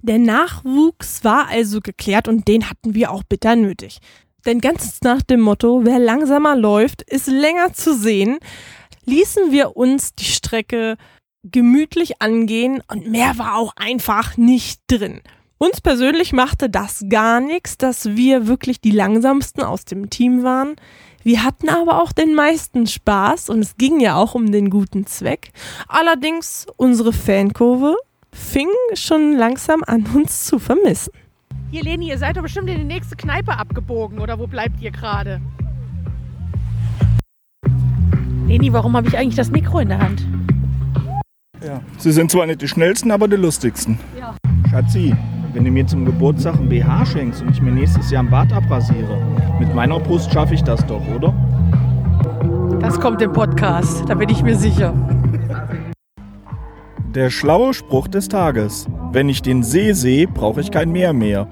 Der 0.02 0.18
Nachwuchs 0.18 1.24
war 1.24 1.50
also 1.50 1.82
geklärt 1.82 2.28
und 2.28 2.48
den 2.48 2.68
hatten 2.68 2.96
wir 2.96 3.12
auch 3.12 3.22
bitter 3.24 3.56
nötig. 3.56 4.00
Denn 4.44 4.60
ganz 4.60 5.02
nach 5.04 5.22
dem 5.22 5.42
Motto, 5.42 5.82
wer 5.86 6.00
langsamer 6.00 6.56
läuft, 6.56 7.04
ist 7.04 7.28
länger 7.28 7.74
zu 7.74 7.96
sehen, 7.96 8.40
ließen 9.06 9.52
wir 9.52 9.78
uns 9.78 10.16
die 10.16 10.26
Strecke 10.26 10.98
gemütlich 11.44 12.24
angehen 12.24 12.82
und 12.92 13.12
mehr 13.12 13.38
war 13.38 13.56
auch 13.56 13.74
einfach 13.76 14.36
nicht 14.36 14.82
drin. 14.88 15.22
Uns 15.60 15.80
persönlich 15.80 16.34
machte 16.34 16.72
das 16.72 17.06
gar 17.08 17.40
nichts, 17.40 17.78
dass 17.78 18.16
wir 18.16 18.48
wirklich 18.48 18.82
die 18.82 18.92
langsamsten 18.92 19.64
aus 19.64 19.86
dem 19.86 20.10
Team 20.10 20.42
waren. 20.42 20.76
Wir 21.26 21.44
hatten 21.44 21.70
aber 21.70 22.04
auch 22.04 22.12
den 22.12 22.36
meisten 22.36 22.86
Spaß 22.86 23.50
und 23.50 23.58
es 23.58 23.78
ging 23.78 24.00
ja 24.00 24.16
auch 24.16 24.36
um 24.36 24.52
den 24.52 24.70
guten 24.70 25.08
Zweck. 25.08 25.50
Allerdings 25.88 26.68
unsere 26.78 27.14
Fankurve 27.14 27.96
fing 28.32 28.68
schon 28.94 29.36
langsam 29.36 29.82
an 29.88 30.06
uns 30.14 30.46
zu 30.46 30.60
vermissen. 30.60 31.12
Hier, 31.72 31.82
Leni, 31.82 32.10
ihr 32.10 32.20
seid 32.20 32.38
doch 32.38 32.44
bestimmt 32.44 32.70
in 32.70 32.78
die 32.78 32.84
nächste 32.84 33.16
Kneipe 33.16 33.58
abgebogen, 33.58 34.20
oder 34.20 34.38
wo 34.38 34.46
bleibt 34.46 34.80
ihr 34.82 34.92
gerade? 34.92 35.42
Leni, 38.46 38.72
warum 38.72 38.96
habe 38.96 39.08
ich 39.08 39.18
eigentlich 39.18 39.34
das 39.34 39.50
Mikro 39.50 39.80
in 39.80 39.90
der 39.90 39.98
Hand? 39.98 40.28
Ja. 41.66 41.82
Sie 41.98 42.12
sind 42.12 42.30
zwar 42.30 42.46
nicht 42.46 42.62
die 42.62 42.68
schnellsten, 42.68 43.10
aber 43.10 43.28
die 43.28 43.38
lustigsten. 43.38 43.98
Ja. 44.20 44.36
Schatzi, 44.70 45.16
wenn 45.56 45.64
du 45.64 45.72
mir 45.72 45.88
zum 45.88 46.04
Geburtstag 46.04 46.56
ein 46.56 46.68
BH 46.68 47.06
schenkst 47.06 47.42
und 47.42 47.50
ich 47.50 47.62
mir 47.62 47.72
nächstes 47.72 48.12
Jahr 48.12 48.24
ein 48.24 48.30
Bart 48.30 48.52
abrasiere, 48.52 49.22
mit 49.58 49.74
meiner 49.74 50.02
Brust 50.02 50.32
schaffe 50.34 50.54
ich 50.54 50.62
das 50.62 50.86
doch, 50.86 51.02
oder? 51.16 51.34
Das 52.82 53.00
kommt 53.00 53.22
im 53.22 53.32
Podcast, 53.32 54.04
da 54.10 54.16
bin 54.16 54.28
ich 54.28 54.44
mir 54.44 54.58
sicher. 54.58 54.94
Der 57.16 57.30
schlaue 57.30 57.74
Spruch 57.74 58.10
des 58.10 58.28
Tages. 58.28 58.88
Wenn 59.14 59.30
ich 59.30 59.42
den 59.42 59.64
See 59.64 59.94
sehe, 59.94 60.28
brauche 60.28 60.60
ich 60.60 60.72
kein 60.72 60.92
Meer 60.92 61.14
mehr. 61.14 61.48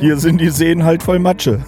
Hier 0.00 0.16
sind 0.16 0.40
die 0.40 0.50
Seen 0.50 0.82
halt 0.82 1.04
voll 1.04 1.20
Matsche. 1.20 1.64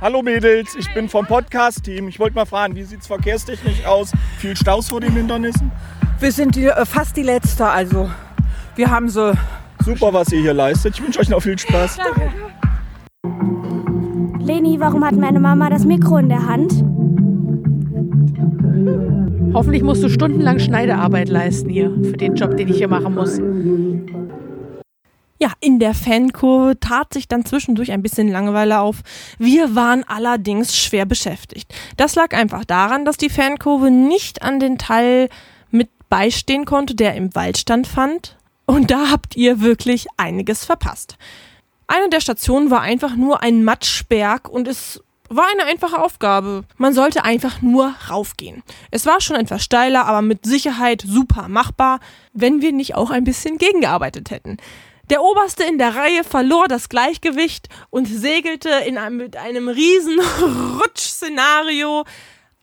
Hallo 0.00 0.22
Mädels, 0.22 0.74
ich 0.76 0.92
bin 0.92 1.08
vom 1.08 1.24
Podcast-Team. 1.24 2.08
Ich 2.08 2.18
wollte 2.18 2.34
mal 2.34 2.46
fragen, 2.46 2.74
wie 2.74 2.82
sieht's 2.82 3.06
verkehrstechnisch 3.06 3.86
aus? 3.86 4.10
Viel 4.38 4.56
Staus 4.56 4.88
vor 4.88 5.00
den 5.00 5.12
Hindernissen? 5.12 5.70
Wir 6.18 6.32
sind 6.32 6.56
die, 6.56 6.66
äh, 6.66 6.84
fast 6.84 7.16
die 7.16 7.22
Letzte, 7.22 7.68
also 7.68 8.10
wir 8.74 8.90
haben 8.90 9.08
so. 9.08 9.34
Super, 9.84 10.12
was 10.12 10.30
ihr 10.32 10.40
hier 10.40 10.54
leistet. 10.54 10.94
Ich 10.94 11.02
wünsche 11.02 11.18
euch 11.18 11.28
noch 11.28 11.42
viel 11.42 11.58
Spaß. 11.58 11.98
Leni, 14.38 14.78
warum 14.78 15.04
hat 15.04 15.16
meine 15.16 15.40
Mama 15.40 15.70
das 15.70 15.84
Mikro 15.84 16.18
in 16.18 16.28
der 16.28 16.46
Hand? 16.46 16.72
Hoffentlich 19.54 19.82
musst 19.82 20.02
du 20.02 20.08
stundenlang 20.08 20.60
Schneidearbeit 20.60 21.28
leisten 21.28 21.68
hier 21.68 21.90
für 22.02 22.16
den 22.16 22.36
Job, 22.36 22.56
den 22.56 22.68
ich 22.68 22.76
hier 22.76 22.88
machen 22.88 23.14
muss. 23.14 23.38
Ja, 25.40 25.52
in 25.58 25.80
der 25.80 25.94
Fankurve 25.94 26.78
tat 26.78 27.12
sich 27.12 27.26
dann 27.26 27.44
zwischendurch 27.44 27.90
ein 27.90 28.02
bisschen 28.02 28.28
Langeweile 28.28 28.78
auf. 28.78 29.00
Wir 29.38 29.74
waren 29.74 30.04
allerdings 30.06 30.76
schwer 30.76 31.04
beschäftigt. 31.04 31.74
Das 31.96 32.14
lag 32.14 32.32
einfach 32.34 32.64
daran, 32.64 33.04
dass 33.04 33.16
die 33.16 33.30
Fankurve 33.30 33.90
nicht 33.90 34.42
an 34.42 34.60
den 34.60 34.78
Teil 34.78 35.28
mit 35.70 35.90
beistehen 36.08 36.64
konnte, 36.66 36.94
der 36.94 37.14
im 37.14 37.34
Waldstand 37.34 37.88
fand. 37.88 38.36
Und 38.72 38.90
da 38.90 39.10
habt 39.10 39.36
ihr 39.36 39.60
wirklich 39.60 40.06
einiges 40.16 40.64
verpasst. 40.64 41.18
Eine 41.88 42.08
der 42.08 42.22
Stationen 42.22 42.70
war 42.70 42.80
einfach 42.80 43.16
nur 43.16 43.42
ein 43.42 43.64
Matschberg 43.64 44.48
und 44.48 44.66
es 44.66 45.04
war 45.28 45.44
eine 45.52 45.66
einfache 45.66 46.02
Aufgabe. 46.02 46.64
Man 46.78 46.94
sollte 46.94 47.22
einfach 47.22 47.60
nur 47.60 47.94
raufgehen. 48.08 48.62
Es 48.90 49.04
war 49.04 49.20
schon 49.20 49.36
etwas 49.36 49.62
steiler, 49.62 50.06
aber 50.06 50.22
mit 50.22 50.46
Sicherheit 50.46 51.04
super 51.06 51.48
machbar, 51.48 52.00
wenn 52.32 52.62
wir 52.62 52.72
nicht 52.72 52.94
auch 52.94 53.10
ein 53.10 53.24
bisschen 53.24 53.58
gegengearbeitet 53.58 54.30
hätten. 54.30 54.56
Der 55.10 55.20
Oberste 55.20 55.64
in 55.64 55.76
der 55.76 55.94
Reihe 55.94 56.24
verlor 56.24 56.66
das 56.66 56.88
Gleichgewicht 56.88 57.68
und 57.90 58.06
segelte 58.06 58.70
in 58.86 58.96
einem, 58.96 59.18
mit 59.18 59.36
einem 59.36 59.68
riesen 59.68 60.18
Rutschszenario 60.80 62.04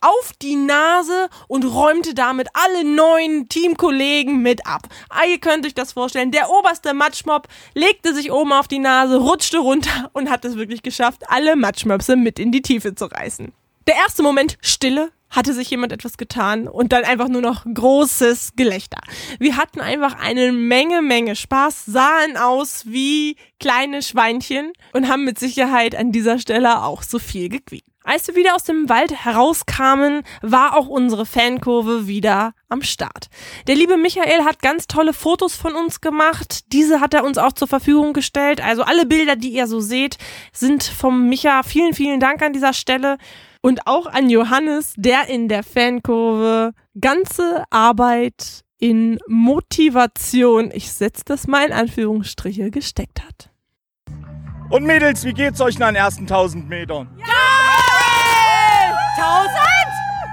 auf 0.02 0.34
die 0.42 0.56
Nase 0.56 1.30
und 1.48 1.66
räumte 1.66 2.14
damit 2.14 2.48
alle 2.54 2.84
neuen 2.84 3.50
Teamkollegen 3.50 4.42
mit 4.42 4.66
ab. 4.66 4.88
Ah, 5.10 5.26
ihr 5.26 5.40
könnt 5.40 5.66
euch 5.66 5.74
das 5.74 5.94
vorstellen. 5.94 6.32
Der 6.32 6.50
oberste 6.50 6.94
Matschmob 6.94 7.48
legte 7.74 8.14
sich 8.14 8.32
oben 8.32 8.54
auf 8.54 8.68
die 8.68 8.80
Nase, 8.80 9.18
rutschte 9.18 9.60
runter 9.60 10.10
und 10.14 10.30
hat 10.30 10.46
es 10.46 10.56
wirklich 10.56 10.84
geschafft, 10.84 11.24
alle 11.28 11.56
Matschmöpse 11.56 12.16
mit 12.16 12.40
in 12.40 12.52
die 12.52 12.62
Tiefe 12.62 12.96
zu 12.96 13.06
reißen. 13.06 13.52
Der 13.88 13.96
erste 13.96 14.22
Moment 14.22 14.58
Stille, 14.62 15.12
hatte 15.30 15.54
sich 15.54 15.70
jemand 15.70 15.92
etwas 15.92 16.18
getan 16.18 16.68
und 16.68 16.92
dann 16.92 17.04
einfach 17.04 17.28
nur 17.28 17.42
noch 17.42 17.66
großes 17.72 18.54
Gelächter. 18.56 19.00
Wir 19.38 19.58
hatten 19.58 19.80
einfach 19.80 20.18
eine 20.20 20.52
Menge, 20.52 21.02
Menge 21.02 21.36
Spaß, 21.36 21.86
sahen 21.86 22.38
aus 22.38 22.84
wie 22.88 23.36
kleine 23.60 24.02
Schweinchen 24.02 24.74
und 24.94 25.08
haben 25.08 25.26
mit 25.26 25.38
Sicherheit 25.38 25.96
an 25.96 26.12
dieser 26.12 26.40
Stelle 26.40 26.84
auch 26.84 27.04
so 27.04 27.20
viel 27.20 27.50
gequiekt. 27.50 27.86
Als 28.10 28.28
wir 28.28 28.36
wieder 28.36 28.56
aus 28.56 28.64
dem 28.64 28.90
Wald 28.90 29.24
herauskamen, 29.24 30.24
war 30.42 30.76
auch 30.76 30.88
unsere 30.88 31.28
Fankurve 31.28 32.08
wieder 32.08 32.54
am 32.68 32.82
Start. 32.82 33.28
Der 33.68 33.76
liebe 33.76 33.98
Michael 33.98 34.46
hat 34.46 34.64
ganz 34.64 34.88
tolle 34.88 35.14
Fotos 35.14 35.56
von 35.56 35.76
uns 35.76 36.02
gemacht. 36.02 36.74
Diese 36.74 37.02
hat 37.02 37.14
er 37.14 37.24
uns 37.24 37.38
auch 37.38 37.52
zur 37.52 37.68
Verfügung 37.68 38.14
gestellt. 38.14 38.62
Also 38.62 38.82
alle 38.82 39.06
Bilder, 39.06 39.36
die 39.36 39.50
ihr 39.50 39.68
so 39.68 39.80
seht, 39.80 40.18
sind 40.52 40.84
vom 40.84 41.30
Micha. 41.30 41.62
Vielen, 41.62 41.94
vielen 41.94 42.20
Dank 42.20 42.42
an 42.42 42.52
dieser 42.52 42.74
Stelle. 42.74 43.20
Und 43.62 43.86
auch 43.86 44.08
an 44.08 44.32
Johannes, 44.32 44.96
der 44.98 45.30
in 45.30 45.48
der 45.48 45.62
Fankurve 45.62 46.74
ganze 47.00 47.64
Arbeit 47.70 48.64
in 48.80 49.20
Motivation, 49.28 50.72
ich 50.74 50.92
setze 50.92 51.22
das 51.26 51.46
mal 51.46 51.68
in 51.68 51.74
Anführungsstriche, 51.74 52.72
gesteckt 52.72 53.22
hat. 53.24 53.52
Und 54.72 54.84
Mädels, 54.86 55.24
wie 55.26 55.34
geht's 55.34 55.62
euch 55.62 55.78
nach 55.78 55.90
den 55.90 55.98
ersten 55.98 56.24
1000 56.24 56.68
Metern? 56.68 57.08
Ja! 57.20 57.59
1000? 59.22 59.52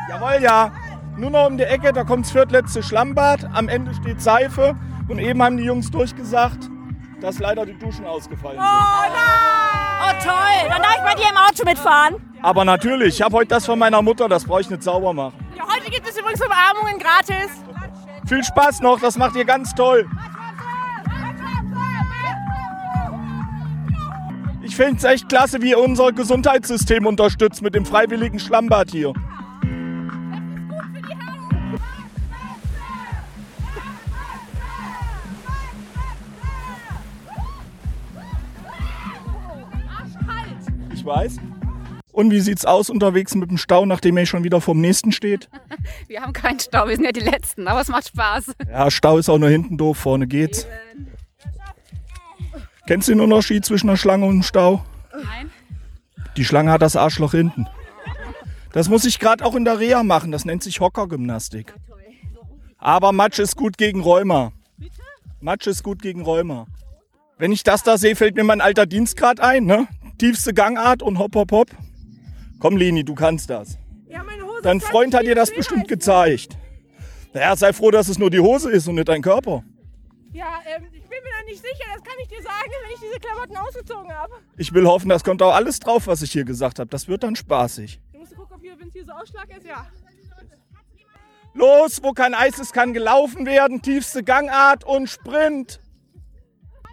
Jawohl, 0.09 0.43
ja. 0.43 0.73
Nur 1.17 1.31
noch 1.31 1.47
um 1.47 1.57
die 1.57 1.65
Ecke, 1.65 1.93
da 1.93 2.05
kommt 2.05 2.27
das 2.27 2.33
viertletzte 2.33 2.83
Schlammbad. 2.83 3.49
Am 3.53 3.69
Ende 3.69 3.95
steht 3.95 4.21
Seife. 4.21 4.77
Und 5.09 5.19
eben 5.19 5.43
haben 5.43 5.57
die 5.57 5.65
Jungs 5.65 5.91
durchgesagt, 5.91 6.69
dass 7.21 7.39
leider 7.39 7.65
die 7.65 7.79
Duschen 7.79 8.07
ausgefallen 8.07 8.59
sind. 8.59 8.69
Oh 8.69 9.13
nein! 9.13 9.77
Oh 10.03 10.23
toll, 10.23 10.69
dann 10.69 10.83
darf 10.83 10.97
ich 10.97 11.03
bei 11.03 11.15
dir 11.15 11.31
im 11.31 11.37
Auto 11.37 11.65
mitfahren. 11.65 12.17
Aber 12.43 12.65
natürlich, 12.65 13.15
ich 13.17 13.23
habe 13.23 13.37
heute 13.37 13.49
das 13.49 13.67
von 13.67 13.79
meiner 13.79 14.03
Mutter, 14.03 14.29
das 14.29 14.45
brauche 14.45 14.61
ich 14.61 14.71
nicht 14.71 14.83
sauber 14.83 15.13
machen. 15.13 15.35
Ja, 15.57 15.65
heute 15.65 15.91
gibt 15.91 16.09
es 16.09 16.19
übrigens 16.19 16.41
Umarmungen 16.45 16.99
gratis. 16.99 17.51
Viel 18.27 18.43
Spaß 18.45 18.81
noch, 18.81 19.01
das 19.01 19.17
macht 19.17 19.37
ihr 19.37 19.45
ganz 19.45 19.75
toll. 19.75 20.09
Ich 24.79 24.83
finde 24.83 24.99
es 24.99 25.05
echt 25.05 25.31
klasse, 25.31 25.63
wie 25.63 25.71
ihr 25.71 25.79
unser 25.79 26.13
Gesundheitssystem 26.13 27.07
unterstützt 27.07 27.63
mit 27.63 27.75
dem 27.75 27.87
freiwilligen 27.87 28.39
Schlammbad 28.39 28.91
hier. 28.91 29.15
Ich 40.93 41.07
weiß. 41.07 41.39
Und 42.13 42.31
wie 42.31 42.41
sieht's 42.41 42.67
aus 42.67 42.91
unterwegs 42.91 43.35
mit 43.35 43.49
dem 43.49 43.57
Stau, 43.57 43.87
nachdem 43.87 44.19
ihr 44.19 44.27
schon 44.27 44.45
wieder 44.45 44.61
vorm 44.61 44.83
nächsten 44.83 45.11
steht? 45.11 45.49
Wir 46.07 46.21
haben 46.21 46.35
keinen 46.35 46.61
Stau, 46.61 46.87
wir 46.87 46.97
sind 46.97 47.07
ja 47.07 47.13
die 47.13 47.21
Letzten, 47.21 47.67
aber 47.67 47.81
es 47.81 47.89
macht 47.89 48.09
Spaß. 48.09 48.53
Ja, 48.71 48.91
Stau 48.91 49.17
ist 49.17 49.31
auch 49.31 49.39
nur 49.39 49.49
hinten 49.49 49.79
doof, 49.79 49.97
vorne 49.97 50.27
geht's. 50.27 50.67
Kennst 52.87 53.09
du 53.09 53.13
den 53.13 53.21
Unterschied 53.21 53.65
zwischen 53.65 53.89
einer 53.89 53.97
Schlange 53.97 54.27
und 54.27 54.33
einem 54.33 54.43
Stau? 54.43 54.85
Nein. 55.13 55.51
Die 56.37 56.45
Schlange 56.45 56.71
hat 56.71 56.83
das 56.83 56.97
Arschloch 56.97 57.33
hinten. 57.33 57.67
Das 58.73 58.89
muss 58.89 59.05
ich 59.05 59.19
gerade 59.19 59.45
auch 59.45 59.55
in 59.55 59.65
der 59.65 59.79
Reha 59.79 60.03
machen. 60.03 60.31
Das 60.31 60.45
nennt 60.45 60.63
sich 60.63 60.81
Hockergymnastik. 60.81 61.75
Aber 62.79 63.13
Matsch 63.13 63.39
ist 63.39 63.57
gut 63.57 63.79
gegen 63.79 64.03
Rheuma. 64.03 64.53
Matsch 65.41 65.67
ist 65.67 65.83
gut 65.83 66.03
gegen 66.03 66.23
Rheuma. 66.23 66.67
Wenn 67.39 67.53
ich 67.53 67.63
das 67.63 67.83
da 67.83 67.99
sehe, 67.99 68.17
fällt 68.17 68.37
mir 68.37 68.45
mein 68.45 68.61
alter 68.61 68.87
Dienstgrad 68.87 69.41
ein. 69.41 69.65
Ne? 69.65 69.89
Tiefste 70.19 70.55
Gangart 70.55 71.03
und 71.03 71.19
hopp, 71.19 71.35
hopp, 71.35 71.53
hopp. 71.53 71.71
Komm, 72.59 72.77
Leni, 72.77 73.05
du 73.05 73.15
kannst 73.15 73.51
das. 73.51 73.79
Ja, 74.09 74.25
Dein 74.63 74.81
Freund 74.81 75.15
hat 75.15 75.25
dir 75.25 75.35
das 75.35 75.53
bestimmt 75.53 75.89
gezeigt. 75.89 76.57
Naja, 77.35 77.57
sei 77.57 77.73
froh, 77.73 77.91
dass 77.91 78.09
es 78.09 78.19
nur 78.19 78.31
die 78.31 78.41
Hose 78.41 78.71
ist 78.71 78.89
und 78.89 78.95
nicht 78.95 79.09
dein 79.09 79.21
Körper. 79.21 79.63
Ja, 80.33 80.61
ähm, 80.75 80.85
bin 81.27 81.33
mir 81.33 81.39
da 81.39 81.45
nicht 81.45 81.63
sicher. 81.63 81.91
Das 81.95 82.03
kann 82.03 82.15
ich 82.21 82.29
dir 82.29 82.43
sagen, 82.43 82.71
wenn 82.83 82.95
ich 82.95 83.01
diese 83.01 83.21
Klamotten 83.21 83.57
ausgezogen 83.57 84.13
habe. 84.13 84.35
Ich 84.57 84.73
will 84.73 84.87
hoffen, 84.87 85.09
das 85.09 85.25
kommt 85.25 85.43
auch 85.43 85.55
alles 85.55 85.79
drauf, 85.81 86.07
was 86.07 86.23
ich 86.23 86.33
hier 86.33 86.45
gesagt 86.45 86.79
habe. 86.79 86.89
Das 86.89 87.09
wird 87.09 87.23
dann 87.23 87.37
spaßig. 87.37 88.01
Du 88.13 88.19
musst 88.19 88.37
gucken, 88.37 88.57
ob 88.57 88.63
hier, 88.63 88.79
wenn 88.79 88.89
es 88.89 88.95
hier 88.95 89.05
so 89.05 89.13
Ausschlag 89.13 89.49
ist, 89.57 89.67
ja. 89.67 89.87
Los, 91.55 92.03
wo 92.03 92.13
kein 92.13 92.35
Eis 92.35 92.59
ist, 92.59 92.73
kann 92.73 92.93
gelaufen 92.93 93.47
werden. 93.47 93.81
Tiefste 93.81 94.23
Gangart 94.23 94.85
und 94.85 95.09
Sprint. 95.09 95.81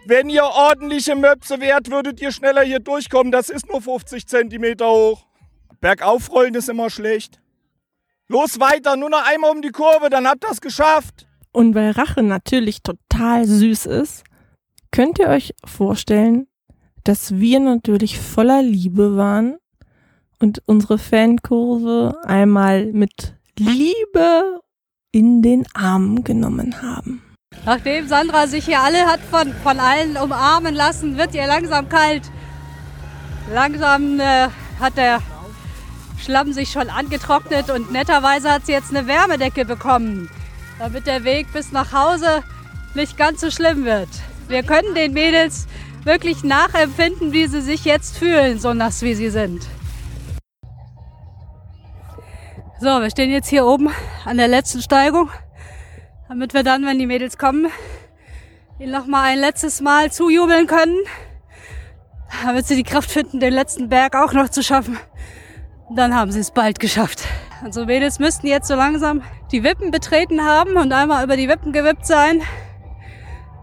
Wenn 0.06 0.28
ihr 0.30 0.44
ordentliche 0.44 1.16
Möpse 1.16 1.60
wärt, 1.60 1.90
würdet 1.90 2.20
ihr 2.20 2.32
schneller 2.32 2.62
hier 2.62 2.80
durchkommen. 2.80 3.30
Das 3.30 3.50
ist 3.50 3.68
nur 3.68 3.82
50 3.82 4.26
Zentimeter 4.26 4.88
hoch. 4.88 5.26
Bergaufrollen 5.80 6.54
ist 6.54 6.68
immer 6.68 6.88
schlecht. 6.88 7.40
Los 8.28 8.58
weiter, 8.58 8.96
nur 8.96 9.10
noch 9.10 9.26
einmal 9.26 9.50
um 9.50 9.60
die 9.60 9.70
Kurve, 9.70 10.08
dann 10.08 10.26
habt 10.26 10.44
ihr 10.44 10.50
es 10.50 10.62
geschafft. 10.62 11.26
Und 11.54 11.76
weil 11.76 11.92
Rache 11.92 12.24
natürlich 12.24 12.82
total 12.82 13.46
süß 13.46 13.86
ist, 13.86 14.24
könnt 14.90 15.20
ihr 15.20 15.28
euch 15.28 15.54
vorstellen, 15.64 16.48
dass 17.04 17.36
wir 17.36 17.60
natürlich 17.60 18.18
voller 18.18 18.60
Liebe 18.60 19.16
waren 19.16 19.56
und 20.40 20.62
unsere 20.66 20.98
Fankurve 20.98 22.18
einmal 22.24 22.86
mit 22.86 23.36
Liebe 23.56 24.62
in 25.12 25.42
den 25.42 25.64
Arm 25.74 26.24
genommen 26.24 26.82
haben. 26.82 27.22
Nachdem 27.64 28.08
Sandra 28.08 28.48
sich 28.48 28.64
hier 28.64 28.80
alle 28.80 29.06
hat 29.06 29.20
von, 29.20 29.52
von 29.62 29.78
allen 29.78 30.16
umarmen 30.16 30.74
lassen, 30.74 31.16
wird 31.16 31.36
ihr 31.36 31.46
langsam 31.46 31.88
kalt. 31.88 32.24
Langsam 33.52 34.18
äh, 34.18 34.48
hat 34.80 34.96
der 34.96 35.20
Schlamm 36.18 36.52
sich 36.52 36.72
schon 36.72 36.90
angetrocknet 36.90 37.70
und 37.70 37.92
netterweise 37.92 38.50
hat 38.50 38.66
sie 38.66 38.72
jetzt 38.72 38.90
eine 38.90 39.06
Wärmedecke 39.06 39.64
bekommen, 39.64 40.28
damit 40.78 41.06
der 41.06 41.24
Weg 41.24 41.52
bis 41.52 41.72
nach 41.72 41.92
Hause 41.92 42.42
nicht 42.94 43.16
ganz 43.16 43.40
so 43.40 43.50
schlimm 43.50 43.84
wird. 43.84 44.08
Wir 44.48 44.62
können 44.62 44.94
den 44.94 45.12
Mädels 45.12 45.66
wirklich 46.04 46.44
nachempfinden, 46.44 47.32
wie 47.32 47.46
sie 47.46 47.60
sich 47.60 47.84
jetzt 47.84 48.18
fühlen, 48.18 48.58
so 48.58 48.74
nass 48.74 49.02
wie 49.02 49.14
sie 49.14 49.30
sind. 49.30 49.66
So, 52.80 53.00
wir 53.00 53.10
stehen 53.10 53.30
jetzt 53.30 53.48
hier 53.48 53.64
oben 53.64 53.88
an 54.24 54.36
der 54.36 54.48
letzten 54.48 54.82
Steigung 54.82 55.30
damit 56.28 56.54
wir 56.54 56.62
dann, 56.62 56.84
wenn 56.86 56.98
die 56.98 57.06
Mädels 57.06 57.38
kommen, 57.38 57.70
ihnen 58.78 58.92
noch 58.92 59.06
mal 59.06 59.22
ein 59.22 59.38
letztes 59.38 59.80
Mal 59.80 60.10
zujubeln 60.10 60.66
können, 60.66 60.98
damit 62.44 62.66
sie 62.66 62.76
die 62.76 62.82
Kraft 62.82 63.10
finden, 63.10 63.40
den 63.40 63.52
letzten 63.52 63.88
Berg 63.88 64.16
auch 64.16 64.32
noch 64.32 64.48
zu 64.48 64.62
schaffen. 64.62 64.98
Dann 65.94 66.14
haben 66.14 66.32
sie 66.32 66.40
es 66.40 66.50
bald 66.50 66.80
geschafft. 66.80 67.22
Unsere 67.64 67.86
Mädels 67.86 68.18
müssten 68.18 68.46
jetzt 68.46 68.68
so 68.68 68.74
langsam 68.74 69.22
die 69.50 69.64
Wippen 69.64 69.90
betreten 69.90 70.44
haben 70.44 70.76
und 70.76 70.92
einmal 70.92 71.24
über 71.24 71.38
die 71.38 71.48
Wippen 71.48 71.72
gewippt 71.72 72.04
sein. 72.04 72.42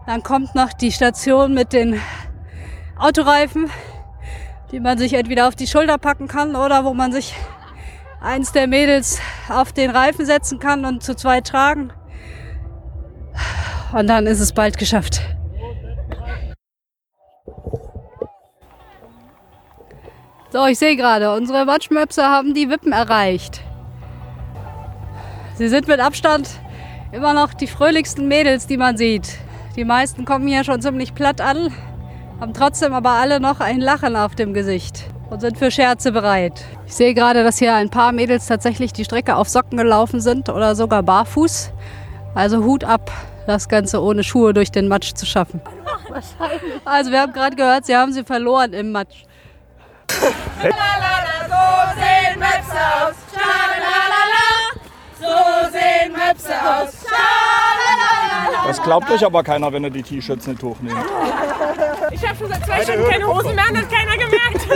Dann 0.08 0.24
kommt 0.24 0.56
noch 0.56 0.72
die 0.72 0.90
Station 0.90 1.54
mit 1.54 1.72
den 1.72 2.00
Autoreifen, 2.98 3.70
die 4.72 4.80
man 4.80 4.98
sich 4.98 5.12
entweder 5.12 5.46
auf 5.46 5.54
die 5.54 5.68
Schulter 5.68 5.98
packen 5.98 6.26
kann 6.26 6.56
oder 6.56 6.84
wo 6.84 6.94
man 6.94 7.12
sich 7.12 7.32
eins 8.20 8.50
der 8.50 8.66
Mädels 8.66 9.20
auf 9.48 9.72
den 9.72 9.90
Reifen 9.90 10.26
setzen 10.26 10.58
kann 10.58 10.84
und 10.84 11.04
zu 11.04 11.14
zweit 11.14 11.46
tragen. 11.46 11.92
Und 13.92 14.08
dann 14.08 14.26
ist 14.26 14.40
es 14.40 14.52
bald 14.52 14.78
geschafft. 14.78 15.20
So, 20.50 20.66
ich 20.66 20.80
sehe 20.80 20.96
gerade, 20.96 21.32
unsere 21.34 21.68
Watchmöpse 21.68 22.24
haben 22.24 22.52
die 22.52 22.68
Wippen 22.68 22.90
erreicht. 22.90 23.62
Sie 25.56 25.68
sind 25.68 25.86
mit 25.86 26.00
Abstand 26.00 26.48
immer 27.12 27.34
noch 27.34 27.52
die 27.52 27.66
fröhlichsten 27.66 28.26
Mädels, 28.26 28.66
die 28.66 28.76
man 28.76 28.96
sieht. 28.96 29.38
Die 29.76 29.84
meisten 29.84 30.24
kommen 30.24 30.46
hier 30.46 30.64
schon 30.64 30.80
ziemlich 30.80 31.14
platt 31.14 31.40
an, 31.40 31.72
haben 32.40 32.54
trotzdem 32.54 32.94
aber 32.94 33.10
alle 33.10 33.38
noch 33.38 33.60
ein 33.60 33.80
Lachen 33.80 34.16
auf 34.16 34.34
dem 34.34 34.54
Gesicht 34.54 35.04
und 35.30 35.40
sind 35.40 35.58
für 35.58 35.70
Scherze 35.70 36.12
bereit. 36.12 36.64
Ich 36.86 36.94
sehe 36.94 37.14
gerade, 37.14 37.44
dass 37.44 37.58
hier 37.58 37.74
ein 37.74 37.90
paar 37.90 38.12
Mädels 38.12 38.46
tatsächlich 38.46 38.92
die 38.92 39.04
Strecke 39.04 39.36
auf 39.36 39.48
Socken 39.48 39.78
gelaufen 39.78 40.20
sind 40.20 40.48
oder 40.48 40.74
sogar 40.74 41.02
barfuß. 41.02 41.72
Also 42.34 42.64
Hut 42.64 42.84
ab, 42.84 43.10
das 43.46 43.68
Ganze 43.68 44.02
ohne 44.02 44.24
Schuhe 44.24 44.54
durch 44.54 44.70
den 44.70 44.88
Matsch 44.88 45.12
zu 45.14 45.26
schaffen. 45.26 45.60
Also 46.84 47.10
wir 47.10 47.20
haben 47.20 47.32
gerade 47.32 47.56
gehört, 47.56 47.86
sie 47.86 47.96
haben 47.96 48.12
sie 48.12 48.24
verloren 48.24 48.72
im 48.72 48.92
Matsch. 48.92 49.24
So 51.48 52.00
sehen 52.00 52.38
Möpse 52.38 52.72
aus. 52.72 53.31
So 55.32 55.70
sehen 55.70 56.12
Möpse 56.12 56.52
aus. 56.52 56.92
Das 58.66 58.82
glaubt 58.82 59.10
euch 59.10 59.24
aber 59.24 59.42
keiner, 59.42 59.72
wenn 59.72 59.84
ihr 59.84 59.90
die 59.90 60.02
T-Shirts 60.02 60.46
nicht 60.46 60.62
hochnehmt. 60.62 60.96
Ich 62.10 62.26
habe 62.26 62.36
schon 62.36 62.48
seit 62.48 62.64
zwei 62.64 62.82
Stunden 62.82 63.10
keine 63.10 63.26
Hosen 63.26 63.54
mehr 63.54 63.64
und 63.70 63.78
hat 63.78 63.90
keiner 63.90 64.16
gemerkt. 64.16 64.68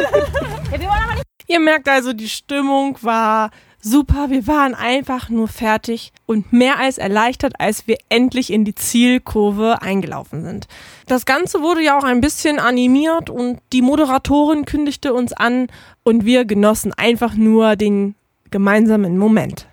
Ihr 1.49 1.61
merkt 1.61 1.89
also, 1.89 2.13
die 2.13 2.29
Stimmung 2.29 2.99
war 3.03 3.51
super. 3.81 4.31
Wir 4.31 4.47
waren 4.47 4.75
einfach 4.75 5.29
nur 5.29 5.47
fertig 5.47 6.13
und 6.27 6.53
mehr 6.53 6.79
als 6.81 6.99
erleichtert, 6.99 7.55
als 7.61 7.87
wir 7.87 7.99
endlich 8.09 8.53
in 8.53 8.65
die 8.65 8.75
Zielkurve 8.75 9.81
eingelaufen 9.81 10.43
sind. 10.43 10.67
Das 11.07 11.25
Ganze 11.25 11.63
wurde 11.63 11.83
ja 11.83 11.97
auch 11.97 12.05
ein 12.05 12.21
bisschen 12.21 12.59
animiert 12.59 13.31
und 13.31 13.61
die 13.73 13.83
Moderatorin 13.83 14.65
kündigte 14.65 15.15
uns 15.15 15.33
an 15.33 15.69
und 16.03 16.25
wir 16.25 16.45
genossen 16.45 16.93
einfach 16.97 17.35
nur 17.35 17.77
den 17.77 18.17
gemeinsamen 18.51 19.19
Moment. 19.19 19.69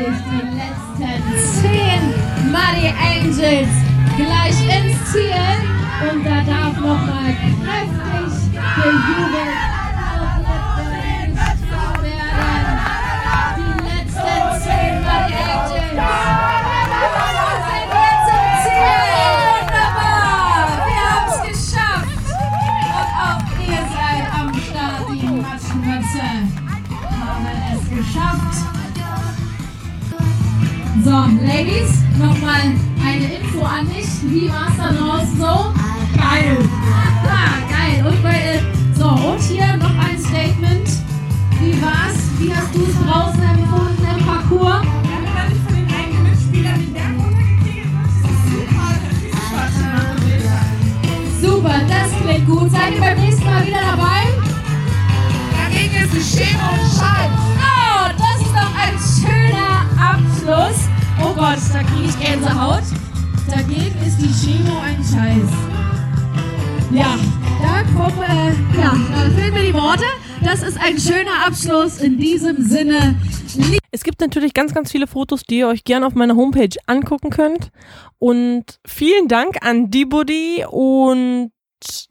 Tatsächlich 0.00 0.24
die 0.30 0.44
letzten 0.56 1.20
zehn 1.60 2.02
Muddy 2.50 2.88
Angels 2.88 3.74
gleich 4.16 4.58
ins 4.64 4.96
Ziel. 5.12 5.56
Und 6.10 6.24
da 6.24 6.40
darf 6.40 6.74
noch 6.76 7.04
mal 7.04 7.36
kräftig 7.36 8.30
gejubelt 8.76 9.39
So, 31.10 31.16
Ladies, 31.16 31.90
nochmal 32.20 32.70
eine 33.04 33.34
Info 33.34 33.64
an 33.64 33.84
dich. 33.88 34.06
Wie 34.30 34.48
war 34.48 34.68
es 34.70 34.76
da 34.76 34.92
draußen 34.92 35.36
so? 35.36 35.74
Geil. 36.16 36.56
Ah, 37.26 37.58
geil. 37.68 38.06
Und 38.06 38.22
bei, 38.22 38.30
äh, 38.30 38.60
so, 38.94 39.08
und 39.08 39.40
hier 39.40 39.76
noch 39.78 39.90
ein 39.90 40.16
Statement. 40.16 40.88
Wie 41.58 41.82
war's? 41.82 42.14
Wie 42.38 42.54
hast 42.54 42.72
du 42.72 42.84
es 42.84 42.94
draußen 43.04 43.42
empfunden 43.42 44.06
im 44.06 44.24
Parcours? 44.24 44.86
Super, 51.42 51.80
das 51.88 52.22
klingt 52.22 52.46
gut. 52.46 52.70
Seid 52.70 52.94
ihr 52.94 53.00
beim 53.00 53.18
nächsten 53.18 53.44
Mal 53.46 53.66
wieder 53.66 53.80
dabei? 53.80 54.28
Dagegen 55.58 56.04
ist 56.04 56.14
es 56.16 56.38
Schema 56.38 56.68
und 56.68 56.96
Schall. 56.96 57.30
Oh, 57.58 58.10
das 58.16 58.46
ist 58.46 58.54
doch 58.54 58.72
ein 58.78 58.94
schöner 59.18 59.86
Abschluss. 59.98 60.89
Gott, 61.40 61.56
da 61.72 61.82
kriege 61.82 62.06
ich 62.06 62.20
Gänsehaut. 62.20 62.82
Dagegen 63.48 63.96
ist 64.06 64.18
die 64.20 64.28
Chemo 64.28 64.78
ein 64.80 64.96
Scheiß. 64.96 65.48
Ja, 66.92 67.18
da 67.62 67.82
kommen, 67.96 68.22
äh, 68.22 68.78
ja, 68.78 68.94
da 69.10 69.30
fehlen 69.34 69.54
mir 69.54 69.62
die 69.62 69.72
Worte. 69.72 70.04
Das 70.44 70.62
ist 70.62 70.78
ein 70.78 70.98
schöner 70.98 71.46
Abschluss 71.46 72.02
in 72.02 72.18
diesem 72.18 72.62
Sinne. 72.62 73.18
Es 73.90 74.02
gibt 74.02 74.20
natürlich 74.20 74.52
ganz, 74.52 74.74
ganz 74.74 74.92
viele 74.92 75.06
Fotos, 75.06 75.44
die 75.44 75.60
ihr 75.60 75.68
euch 75.68 75.84
gerne 75.84 76.06
auf 76.06 76.14
meiner 76.14 76.36
Homepage 76.36 76.76
angucken 76.84 77.30
könnt. 77.30 77.70
Und 78.18 78.78
vielen 78.86 79.26
Dank 79.26 79.64
an 79.64 79.90
Dibody 79.90 80.66
und 80.70 81.52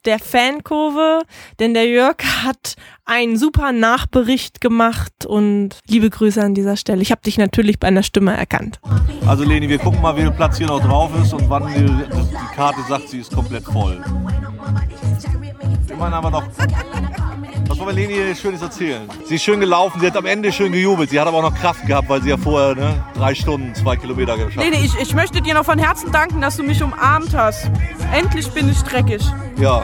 der 0.06 0.20
Fankurve, 0.20 1.22
denn 1.60 1.74
der 1.74 1.88
Jörg 1.88 2.18
hat 2.44 2.76
einen 3.06 3.38
super 3.38 3.72
Nachbericht 3.72 4.62
gemacht 4.62 5.26
und 5.26 5.80
liebe 5.88 6.10
Grüße 6.10 6.42
an 6.42 6.54
dieser 6.54 6.78
Stelle. 6.78 7.02
Ich 7.02 7.12
habe 7.12 7.22
dich 7.22 7.38
natürlich 7.38 7.80
bei 7.80 7.88
einer 7.88 8.04
Stimme 8.04 8.36
erkannt. 8.36 8.80
Also 9.26 9.44
Leni, 9.44 9.68
wir 9.70 9.80
gucken 9.80 10.02
mal, 10.02 10.16
wie 10.16 10.22
viel 10.22 10.32
Platz 10.32 10.58
hier 10.58 10.68
noch 10.68 10.82
drauf 10.82 11.12
ist 11.22 11.34
und 11.34 11.50
wann 11.50 11.68
die, 11.68 11.86
die 11.86 12.56
Karte 12.56 12.82
sagt, 12.88 13.10
sie 13.10 13.20
ist 13.20 13.34
komplett 13.34 13.64
voll. 13.64 14.02
Immerhin 15.90 16.14
haben 16.14 16.26
wir 16.26 16.32
noch... 16.32 16.44
Was 17.68 17.78
wollen 17.78 17.96
wir 17.96 18.08
Leni 18.08 18.36
Schönes 18.36 18.64
erzählen? 18.64 19.08
Sie 19.26 19.36
ist 19.36 19.44
schön 19.44 19.60
gelaufen, 19.60 20.00
sie 20.00 20.08
hat 20.08 20.18
am 20.18 20.26
Ende 20.26 20.52
schön 20.52 20.72
gejubelt. 20.72 21.12
Sie 21.12 21.20
hat 21.20 21.28
aber 21.28 21.38
auch 21.38 21.52
noch 21.52 21.56
Kraft 21.56 21.86
gehabt, 21.86 22.10
weil 22.10 22.20
sie 22.20 22.30
ja 22.30 22.38
vorher 22.38 22.74
ne, 22.74 23.04
drei 23.14 23.36
Stunden, 23.36 23.76
zwei 23.76 23.96
Kilometer 23.96 24.36
geschafft 24.38 24.58
hat. 24.58 24.64
Leni, 24.64 24.84
ich, 24.84 24.96
ich 25.00 25.14
möchte 25.14 25.40
dir 25.40 25.54
noch 25.54 25.66
von 25.66 25.78
Herzen 25.78 26.12
danken, 26.12 26.42
dass 26.42 26.58
du 26.58 26.64
mich 26.64 26.82
umarmt 26.82 27.36
hast. 27.36 27.70
Endlich 28.12 28.50
bin 28.50 28.70
ich 28.70 28.82
dreckig. 28.82 29.22
Ja. 29.60 29.84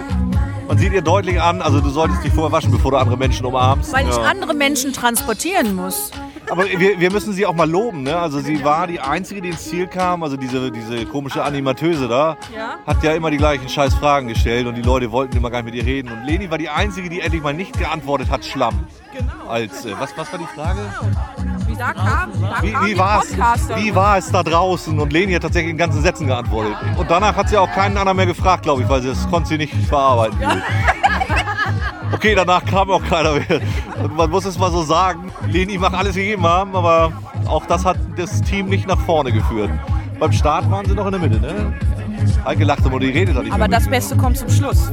Man 0.68 0.78
sieht 0.78 0.94
ihr 0.94 1.02
deutlich 1.02 1.40
an, 1.40 1.62
also 1.62 1.80
du 1.80 1.90
solltest 1.90 2.24
dich 2.24 2.34
vorher 2.34 2.52
waschen, 2.52 2.72
bevor 2.72 2.92
du 2.92 2.98
andere 2.98 3.18
Menschen 3.18 3.46
umarmst. 3.46 3.94
Weil 3.94 4.08
ich 4.08 4.16
ja. 4.16 4.24
andere 4.24 4.54
Menschen 4.54 4.94
transportieren 4.94 5.76
muss. 5.76 6.12
Aber 6.50 6.66
wir, 6.66 7.00
wir 7.00 7.12
müssen 7.12 7.34
sie 7.34 7.46
auch 7.46 7.54
mal 7.56 7.70
loben, 7.70 8.04
ne? 8.04 8.18
Also 8.18 8.40
sie 8.40 8.64
war 8.64 8.88
die 8.88 9.00
Einzige, 9.00 9.42
die 9.42 9.50
ins 9.50 9.64
Ziel 9.70 9.88
kam, 9.88 10.24
also 10.24 10.38
diese, 10.38 10.72
diese 10.72 11.06
komische 11.06 11.44
Animateuse 11.44 12.08
da, 12.08 12.38
Ja. 12.56 12.76
hat 12.86 13.04
ja 13.04 13.14
immer 13.14 13.32
die 13.32 13.38
gleichen 13.38 13.68
scheiß 13.68 13.96
Fragen 13.96 14.28
gestellt 14.28 14.66
und 14.68 14.76
die 14.76 14.82
Leute 14.82 15.12
wollten 15.12 15.36
immer 15.38 15.50
gar 15.50 15.62
nicht 15.62 15.74
mit 15.74 15.84
ihr 15.84 15.86
reden. 15.88 16.12
Und 16.12 16.24
Leni 16.26 16.50
war 16.50 16.58
die 16.58 16.70
Einzige, 16.70 17.10
die 17.10 17.20
endlich 17.20 17.44
mal 17.44 17.54
nicht 17.54 17.78
geantwortet 17.78 18.30
hat, 18.30 18.46
Schlamm. 18.46 18.88
Genau. 19.12 19.50
Als, 19.50 19.86
äh, 19.86 19.94
was, 20.00 20.16
was 20.18 20.32
war 20.32 20.40
die 20.40 20.46
Frage? 20.46 20.80
Da 21.78 21.94
kam, 21.94 22.32
da 22.42 22.62
Wie, 22.62 22.72
kam 22.72 22.86
wie, 22.86 22.94
die 22.94 22.98
war 22.98 23.22
es, 23.22 23.30
Podcaster. 23.30 23.76
wie 23.78 23.96
war 23.96 24.18
es 24.18 24.32
da 24.32 24.44
draußen? 24.44 24.98
Und 24.98 25.12
Leni 25.12 25.34
hat 25.34 25.42
tatsächlich 25.42 25.72
in 25.72 25.78
ganzen 25.78 26.02
Sätzen 26.02 26.28
geantwortet. 26.28 26.74
Und 26.98 27.10
danach 27.12 27.36
hat 27.36 27.50
sie 27.50 27.58
auch 27.58 27.72
keinen 27.72 27.98
anderen 27.98 28.16
mehr 28.18 28.26
gefragt, 28.26 28.64
glaube 28.64 28.84
ich, 28.84 28.90
weil 28.90 29.02
sie 29.02 29.10
das 29.10 29.30
konnte 29.30 29.50
sie 29.50 29.58
nicht 29.58 29.74
verarbeiten. 29.88 30.38
Okay, 32.14 32.34
danach 32.36 32.64
kam 32.66 32.90
auch 32.92 33.04
keiner 33.04 33.34
mehr. 33.34 33.60
Und 34.02 34.16
man 34.16 34.30
muss 34.30 34.46
es 34.46 34.58
mal 34.58 34.72
so 34.72 34.84
sagen, 34.84 35.32
Leni 35.48 35.78
mag 35.78 35.94
alles 35.94 36.16
gegeben 36.16 36.44
haben, 36.44 36.76
aber 36.76 37.12
auch 37.48 37.66
das 37.66 37.84
hat 37.84 37.98
das 38.16 38.42
Team 38.42 38.68
nicht 38.68 38.88
nach 38.88 39.00
vorne 39.00 39.32
geführt. 39.32 39.70
Beim 40.20 40.32
Start 40.32 40.70
waren 40.72 40.86
sie 40.86 40.94
noch 40.94 41.06
in 41.08 41.12
der 41.14 41.20
Mitte, 41.22 41.40
ne? 41.42 41.74
Heike 42.46 42.64
lachte 42.64 42.90
mal, 42.90 43.00
die 43.00 43.10
redet 43.10 43.36
da 43.36 43.42
nicht 43.42 43.52
Aber 43.52 43.68
das. 43.68 43.88
Beste 43.90 44.16
kommt 44.16 44.38
zum 44.38 44.50
Schluss. 44.50 44.92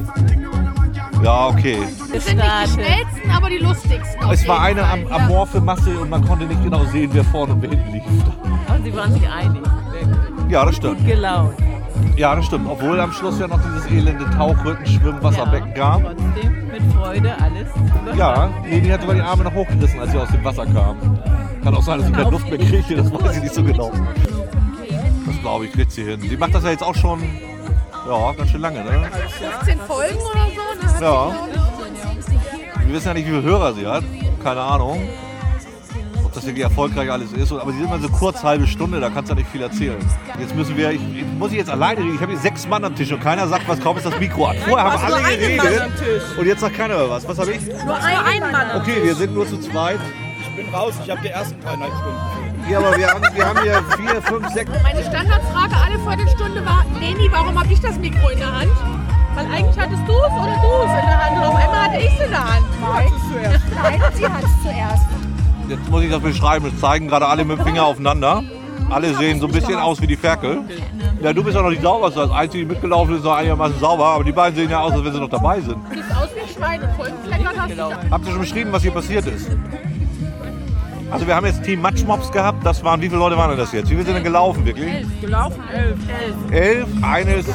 Ja, 1.23 1.47
okay. 1.47 1.77
Wir 2.11 2.19
sind 2.21 2.35
nicht 2.37 2.47
die 2.65 2.71
schnellsten, 2.71 3.31
aber 3.31 3.49
die 3.49 3.57
lustigsten. 3.57 4.23
auf 4.23 4.31
Es 4.33 4.47
war 4.47 4.67
jeden 4.67 4.79
eine 4.83 5.05
Fall. 5.07 5.15
am 5.15 5.23
amorphe 5.23 5.61
Masse 5.61 5.97
und 5.99 6.09
man 6.09 6.25
konnte 6.27 6.45
nicht 6.45 6.61
genau 6.63 6.83
sehen, 6.85 7.09
wer 7.13 7.23
vorne 7.23 7.53
und 7.53 7.61
wer 7.61 7.69
hinten 7.69 7.91
lief. 7.93 8.03
Aber 8.67 8.83
sie 8.83 8.93
waren 8.95 9.13
sich 9.13 9.29
einig. 9.29 9.61
Ja, 10.49 10.65
das 10.65 10.75
stimmt. 10.75 11.05
Gelaunt. 11.07 11.53
Ja, 12.17 12.35
das 12.35 12.45
stimmt. 12.45 12.67
Obwohl 12.69 12.99
am 12.99 13.11
Schluss 13.13 13.39
ja 13.39 13.47
noch 13.47 13.59
dieses 13.61 13.85
elende 13.89 14.29
Tauchrücken, 14.31 14.85
Schwimmen, 14.85 15.23
Wasserbecken 15.23 15.73
gab. 15.73 16.01
Trotzdem 16.03 16.67
mit 16.71 16.93
Freude 16.93 17.33
alles. 17.39 17.67
Ja, 18.17 18.49
Leni 18.69 18.89
hat 18.89 19.01
sogar 19.01 19.15
die 19.15 19.21
Arme 19.21 19.43
noch 19.45 19.53
hochgerissen, 19.53 19.99
als 19.99 20.11
sie 20.11 20.17
aus 20.17 20.29
dem 20.29 20.43
Wasser 20.43 20.65
kam. 20.65 20.97
Kann 21.63 21.73
auch 21.75 21.83
sein, 21.83 21.99
dass 21.99 22.07
sie 22.07 22.13
keine 22.13 22.29
Luft 22.31 22.49
mehr 22.49 22.57
kriegte, 22.59 22.95
das 22.95 23.11
weiß 23.13 23.37
ich 23.37 23.43
nicht 23.43 23.55
so 23.55 23.63
genau. 23.63 23.91
Das 25.25 25.39
glaube 25.41 25.65
ich, 25.65 25.71
kriegt 25.71 25.91
sie 25.91 26.03
hin. 26.03 26.19
Sie 26.19 26.35
macht 26.35 26.53
das 26.53 26.63
ja 26.65 26.71
jetzt 26.71 26.83
auch 26.83 26.95
schon, 26.95 27.21
ja, 28.09 28.31
ganz 28.33 28.49
schön 28.51 28.59
lange, 28.61 28.83
ne? 28.83 29.09
15 29.61 29.79
Folgen 29.79 30.15
oder 30.17 30.47
so? 30.53 30.82
Ne? 30.82 30.82
Ja. 31.01 31.31
Wir 32.85 32.93
wissen 32.93 33.07
ja 33.07 33.13
nicht, 33.13 33.25
wie 33.25 33.31
viele 33.31 33.43
Hörer 33.43 33.73
sie 33.73 33.87
hat. 33.87 34.03
Keine 34.43 34.61
Ahnung. 34.61 35.07
Ob 36.23 36.33
das 36.33 36.45
wirklich 36.45 36.63
erfolgreich 36.63 37.11
alles 37.11 37.31
ist. 37.33 37.51
Aber 37.51 37.71
sie 37.71 37.77
sind 37.77 37.87
immer 37.87 37.99
so 37.99 38.09
kurz, 38.09 38.43
halbe 38.43 38.67
Stunde, 38.67 38.99
da 38.99 39.09
kannst 39.09 39.29
du 39.29 39.35
ja 39.35 39.39
nicht 39.39 39.51
viel 39.51 39.61
erzählen. 39.61 39.97
Jetzt 40.39 40.55
müssen 40.55 40.75
wir, 40.77 40.91
ich, 40.91 41.01
ich 41.17 41.25
muss 41.37 41.51
ich 41.51 41.57
jetzt 41.57 41.69
alleine 41.69 42.01
reden. 42.01 42.15
Ich 42.15 42.21
habe 42.21 42.31
hier 42.31 42.41
sechs 42.41 42.67
Mann 42.67 42.83
am 42.83 42.95
Tisch 42.95 43.11
und 43.11 43.21
keiner 43.21 43.47
sagt 43.47 43.67
was, 43.67 43.79
kaum 43.79 43.97
ist 43.97 44.05
das 44.05 44.19
Mikro 44.19 44.45
an. 44.45 44.57
Vorher 44.67 44.91
haben 44.91 45.03
alle 45.13 45.21
geredet 45.21 45.57
Mann 45.57 45.67
am 45.67 45.95
Tisch. 45.95 46.37
und 46.37 46.45
jetzt 46.45 46.61
sagt 46.61 46.75
keiner 46.75 46.95
mehr 46.97 47.09
was. 47.09 47.27
Was 47.27 47.39
habe 47.39 47.51
ich? 47.51 47.61
Nur 47.65 47.95
ein 47.95 48.39
Mann. 48.39 48.55
am 48.71 48.81
Okay, 48.81 49.03
wir 49.03 49.15
sind 49.15 49.33
nur 49.33 49.47
zu 49.47 49.59
zweit. 49.59 49.99
Ich 50.41 50.55
bin 50.55 50.73
raus, 50.73 50.93
ich 51.03 51.09
habe 51.09 51.21
die 51.21 51.29
ersten 51.29 51.59
dreieinhalb 51.61 51.91
Stunden. 51.93 52.69
Ja, 52.69 52.77
aber 52.79 52.97
wir 52.97 53.07
haben, 53.07 53.23
wir 53.33 53.45
haben 53.45 53.61
hier 53.61 53.83
vier, 53.97 54.21
fünf, 54.21 54.47
sechs. 54.49 54.71
Meine 54.83 55.03
Standardfrage 55.03 55.75
alle 55.75 55.99
Viertelstunde 55.99 56.65
war, 56.65 56.85
Leni, 56.99 57.27
warum 57.31 57.59
habe 57.59 57.73
ich 57.73 57.81
das 57.81 57.97
Mikro 57.97 58.29
in 58.29 58.39
der 58.39 58.51
Hand? 58.59 58.71
Weil 59.35 59.45
eigentlich 59.47 59.77
hattest 59.77 60.01
du 60.07 60.13
es 60.13 60.31
oder 60.31 60.55
du 60.61 60.69
es 60.85 61.01
in 61.01 61.07
der 61.07 61.25
Hand 61.25 61.37
und 61.37 61.43
auf 61.43 61.55
einmal 61.55 61.81
hatte 61.83 61.97
ich 61.97 62.13
es 62.13 62.25
in 62.25 62.31
der 62.31 62.53
Hand. 62.53 62.65
Nein, 62.81 63.11
Nein, 63.83 64.01
sie 64.13 64.27
hat 64.27 64.43
es 64.43 64.63
zuerst. 64.63 65.05
Jetzt 65.69 65.89
muss 65.89 66.03
ich 66.03 66.11
das 66.11 66.21
beschreiben. 66.21 66.71
Es 66.73 66.79
zeigen 66.79 67.07
gerade 67.07 67.27
alle 67.27 67.43
mit 67.45 67.57
dem 67.57 67.65
Finger 67.65 67.85
aufeinander. 67.85 68.43
Alle 68.89 69.15
sehen 69.15 69.39
so 69.39 69.47
ein 69.47 69.53
bisschen 69.53 69.79
aus 69.79 70.01
wie 70.01 70.07
die 70.07 70.17
Ferkel. 70.17 70.61
Ja, 71.21 71.33
du 71.33 71.43
bist 71.43 71.55
ja 71.55 71.63
noch 71.63 71.71
die 71.71 71.79
sauberste. 71.79 72.21
Als 72.21 72.31
Einzige, 72.31 72.65
die 72.65 72.73
mitgelaufen 72.73 73.15
ist, 73.15 73.23
noch 73.23 73.33
einigermaßen 73.33 73.79
sauber. 73.79 74.05
Aber 74.05 74.23
die 74.23 74.31
beiden 74.31 74.55
sehen 74.55 74.69
ja 74.69 74.81
aus, 74.81 74.91
als 74.91 75.03
wenn 75.03 75.13
sie 75.13 75.19
noch 75.19 75.29
dabei 75.29 75.61
sind. 75.61 75.77
Siehst 75.91 76.15
aus 76.15 76.29
wie 76.35 76.41
ein 76.41 76.47
Schwein 76.47 76.81
und 76.83 76.95
voll 76.95 77.09
du. 77.09 78.11
Habt 78.11 78.25
ihr 78.25 78.31
schon 78.31 78.41
beschrieben, 78.41 78.71
was 78.71 78.81
hier 78.81 78.91
passiert 78.91 79.25
ist? 79.25 79.49
Also 81.13 81.27
wir 81.27 81.35
haben 81.35 81.45
jetzt 81.45 81.61
Team 81.63 81.79
Matschmops 81.79 82.31
gehabt. 82.31 82.65
Das 82.65 82.83
waren, 82.83 82.99
wie 82.99 83.07
viele 83.07 83.19
Leute 83.19 83.37
waren 83.37 83.55
das 83.55 83.71
jetzt? 83.71 83.85
Wie 83.85 83.93
viele 83.93 84.03
sind 84.03 84.15
denn 84.15 84.23
gelaufen 84.23 84.65
wirklich? 84.65 85.05
Gelaufen 85.21 85.61
elf. 85.71 85.95
Elf. 86.49 86.87
Eines 87.03 87.45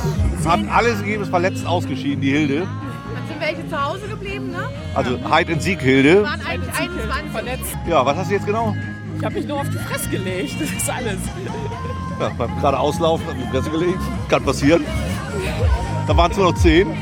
hat 0.47 0.61
alles 0.73 1.01
gegeben, 1.01 1.25
ist 1.25 1.31
verletzt 1.31 1.66
ausgeschieden, 1.66 2.21
die 2.21 2.31
Hilde. 2.31 2.61
Dann 2.61 3.27
sind 3.27 3.40
welche 3.40 3.68
zu 3.68 3.85
Hause 3.85 4.07
geblieben, 4.09 4.53
ne? 4.53 4.68
Also 4.94 5.18
Heid 5.29 5.49
in 5.49 5.59
Sieg 5.59 5.81
Hilde. 5.81 6.23
Waren 6.23 6.40
eigentlich 6.47 6.73
21. 6.73 7.33
Verletzt. 7.33 7.77
Ja, 7.88 8.07
was 8.07 8.16
hast 8.16 8.31
du 8.31 8.35
jetzt 8.35 8.47
genau? 8.47 8.77
Ich 9.18 9.25
habe 9.25 9.35
mich 9.35 9.47
nur 9.49 9.61
auf 9.61 9.68
die 9.68 9.79
Fresse 9.79 10.09
gelegt. 10.09 10.55
Das 10.61 10.71
ist 10.71 10.88
alles. 10.88 11.18
Ja, 12.21 12.31
beim 12.38 12.61
gerade 12.61 12.79
auslaufen, 12.79 13.27
auf 13.27 13.35
die 13.35 13.51
Fresse 13.51 13.71
gelegt. 13.71 13.99
Kann 14.29 14.44
passieren. 14.44 14.85
Da 16.07 16.16
waren 16.16 16.31
es 16.31 16.37
nur 16.37 16.53
noch 16.53 16.59
zehn. 16.59 16.97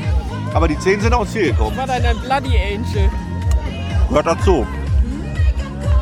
Aber 0.55 0.67
die 0.67 0.79
zehn 0.79 0.99
sind 1.01 1.13
auch 1.13 1.21
ins 1.21 1.33
Ziel 1.33 1.51
gekommen. 1.51 1.73
Ich 1.73 1.77
war 1.77 1.85
dann 1.85 2.03
ein 2.03 2.17
Bloody 2.17 2.57
Angel. 2.57 3.11
Gehört 4.09 4.25
dazu. 4.25 4.65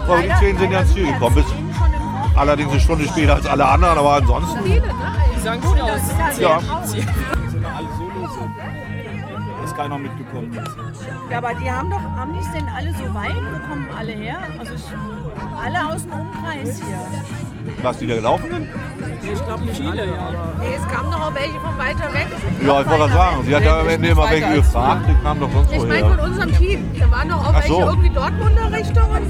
Aber 0.08 0.22
die 0.22 0.30
zehn 0.40 0.58
sind 0.58 0.72
ja 0.72 0.80
ins 0.82 0.94
Ziel 0.94 1.12
gekommen. 1.12 1.36
Bis 1.36 1.46
allerdings 2.36 2.72
eine 2.72 2.80
Stunde 2.80 3.06
später 3.08 3.36
als 3.36 3.46
alle 3.48 3.66
anderen, 3.66 3.98
aber 3.98 4.14
ansonsten. 4.16 4.64
Die 4.66 5.40
sahen 5.42 5.62
gut 5.62 5.80
aus. 5.80 5.90
Ja. 6.40 6.60
Sind 6.84 7.04
ja 7.64 7.70
alle 7.78 7.88
Solos. 7.98 8.32
Ist 9.64 9.76
keiner 9.76 9.98
mitgekommen. 9.98 10.52
Ja, 11.30 11.38
aber 11.40 11.54
die 11.56 11.72
haben 11.72 11.90
doch, 11.90 12.00
haben 12.00 12.34
die 12.34 12.40
es 12.40 12.52
denn 12.52 12.68
alle 12.70 12.92
so 12.92 13.14
weit? 13.16 13.36
Wo 13.36 13.68
kommen 13.70 13.88
alle 13.98 14.12
her? 14.12 14.38
Also 14.60 14.74
alle 15.64 15.94
aus 15.94 16.04
dem 16.04 16.12
Umkreis 16.12 16.78
hier. 16.78 16.98
Was, 17.82 17.98
die 17.98 18.06
da 18.06 18.16
gelaufen 18.16 18.46
sind? 18.52 18.68
Ich 19.24 19.44
glaube 19.46 19.64
nicht 19.66 19.78
viele, 19.78 20.06
ja. 20.06 20.30
Nee, 20.60 20.76
es 20.78 20.88
kamen 20.94 21.10
doch 21.12 21.20
auch 21.20 21.34
welche 21.34 21.60
von 21.60 21.76
weiter 21.80 22.14
weg. 22.14 22.28
Ja, 22.64 22.82
ich 22.82 22.88
wollte 22.88 22.90
gerade 22.90 23.14
sagen. 23.14 23.44
Sie 23.44 23.56
hat 23.56 23.64
ja 23.64 23.80
am 23.80 23.90
Ende 23.90 24.08
immer 24.10 24.30
welche 24.30 24.54
gefragt. 24.54 25.02
Die 25.10 25.24
kamen 25.24 25.40
doch 25.40 25.52
sonst 25.52 25.72
Ich 25.72 25.80
meine 25.80 26.04
woher. 26.04 26.18
von 26.18 26.20
unserem 26.30 26.58
Team. 26.58 26.92
Da 27.00 27.12
waren 27.12 27.30
doch 27.30 27.38
auch 27.40 27.50
Ach 27.50 27.54
welche 27.56 27.68
so. 27.70 27.80
irgendwie 27.82 28.10
Dortmunder 28.12 28.72
Richtung 28.72 29.10
und 29.10 29.25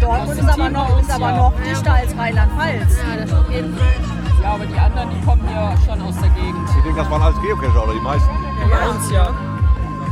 Dortmund 0.00 0.38
ist 0.38 0.48
aber 0.48 0.70
noch, 0.70 1.00
ist 1.00 1.10
aber 1.10 1.32
noch 1.32 1.52
dichter 1.64 1.94
als 1.94 2.16
Rheinland-Pfalz. 2.16 2.96
Ja, 2.98 3.24
das 3.24 3.32
auf 3.32 3.50
jeden 3.50 3.76
Fall. 3.76 3.86
Ja, 4.42 4.54
aber 4.54 4.66
die 4.66 4.78
anderen, 4.78 5.10
die 5.10 5.26
kommen 5.26 5.42
ja 5.52 5.74
schon 5.84 6.00
aus 6.00 6.14
der 6.16 6.30
Gegend. 6.30 6.68
Ich 6.76 6.84
denke, 6.84 7.00
das 7.00 7.10
waren 7.10 7.22
alles 7.22 7.40
Geocacher 7.40 7.84
oder 7.84 7.92
die 7.92 8.00
meisten. 8.00 8.28
Bei 8.70 8.88
uns 8.88 9.10
ja. 9.10 9.30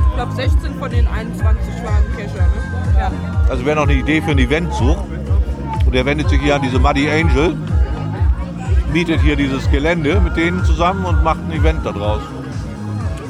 Ich 0.08 0.14
glaube 0.14 0.32
16 0.32 0.74
von 0.78 0.90
den 0.90 1.06
21 1.06 1.74
waren 1.84 2.04
Cacher, 2.16 2.46
ne? 2.46 2.98
Ja. 2.98 3.10
Also 3.50 3.64
wer 3.64 3.74
noch 3.74 3.82
eine 3.82 3.94
Idee 3.94 4.20
für 4.22 4.30
ein 4.30 4.38
Event 4.38 4.72
sucht, 4.74 5.04
und 5.84 5.94
der 5.94 6.04
wendet 6.04 6.28
sich 6.28 6.40
hier 6.40 6.56
an 6.56 6.62
diese 6.62 6.78
Muddy 6.78 7.08
Angel, 7.10 7.56
mietet 8.92 9.20
hier 9.20 9.36
dieses 9.36 9.70
Gelände 9.70 10.20
mit 10.20 10.36
denen 10.36 10.64
zusammen 10.64 11.04
und 11.04 11.22
macht 11.22 11.38
ein 11.40 11.52
Event 11.52 11.84
da 11.84 11.92
draus. 11.92 12.22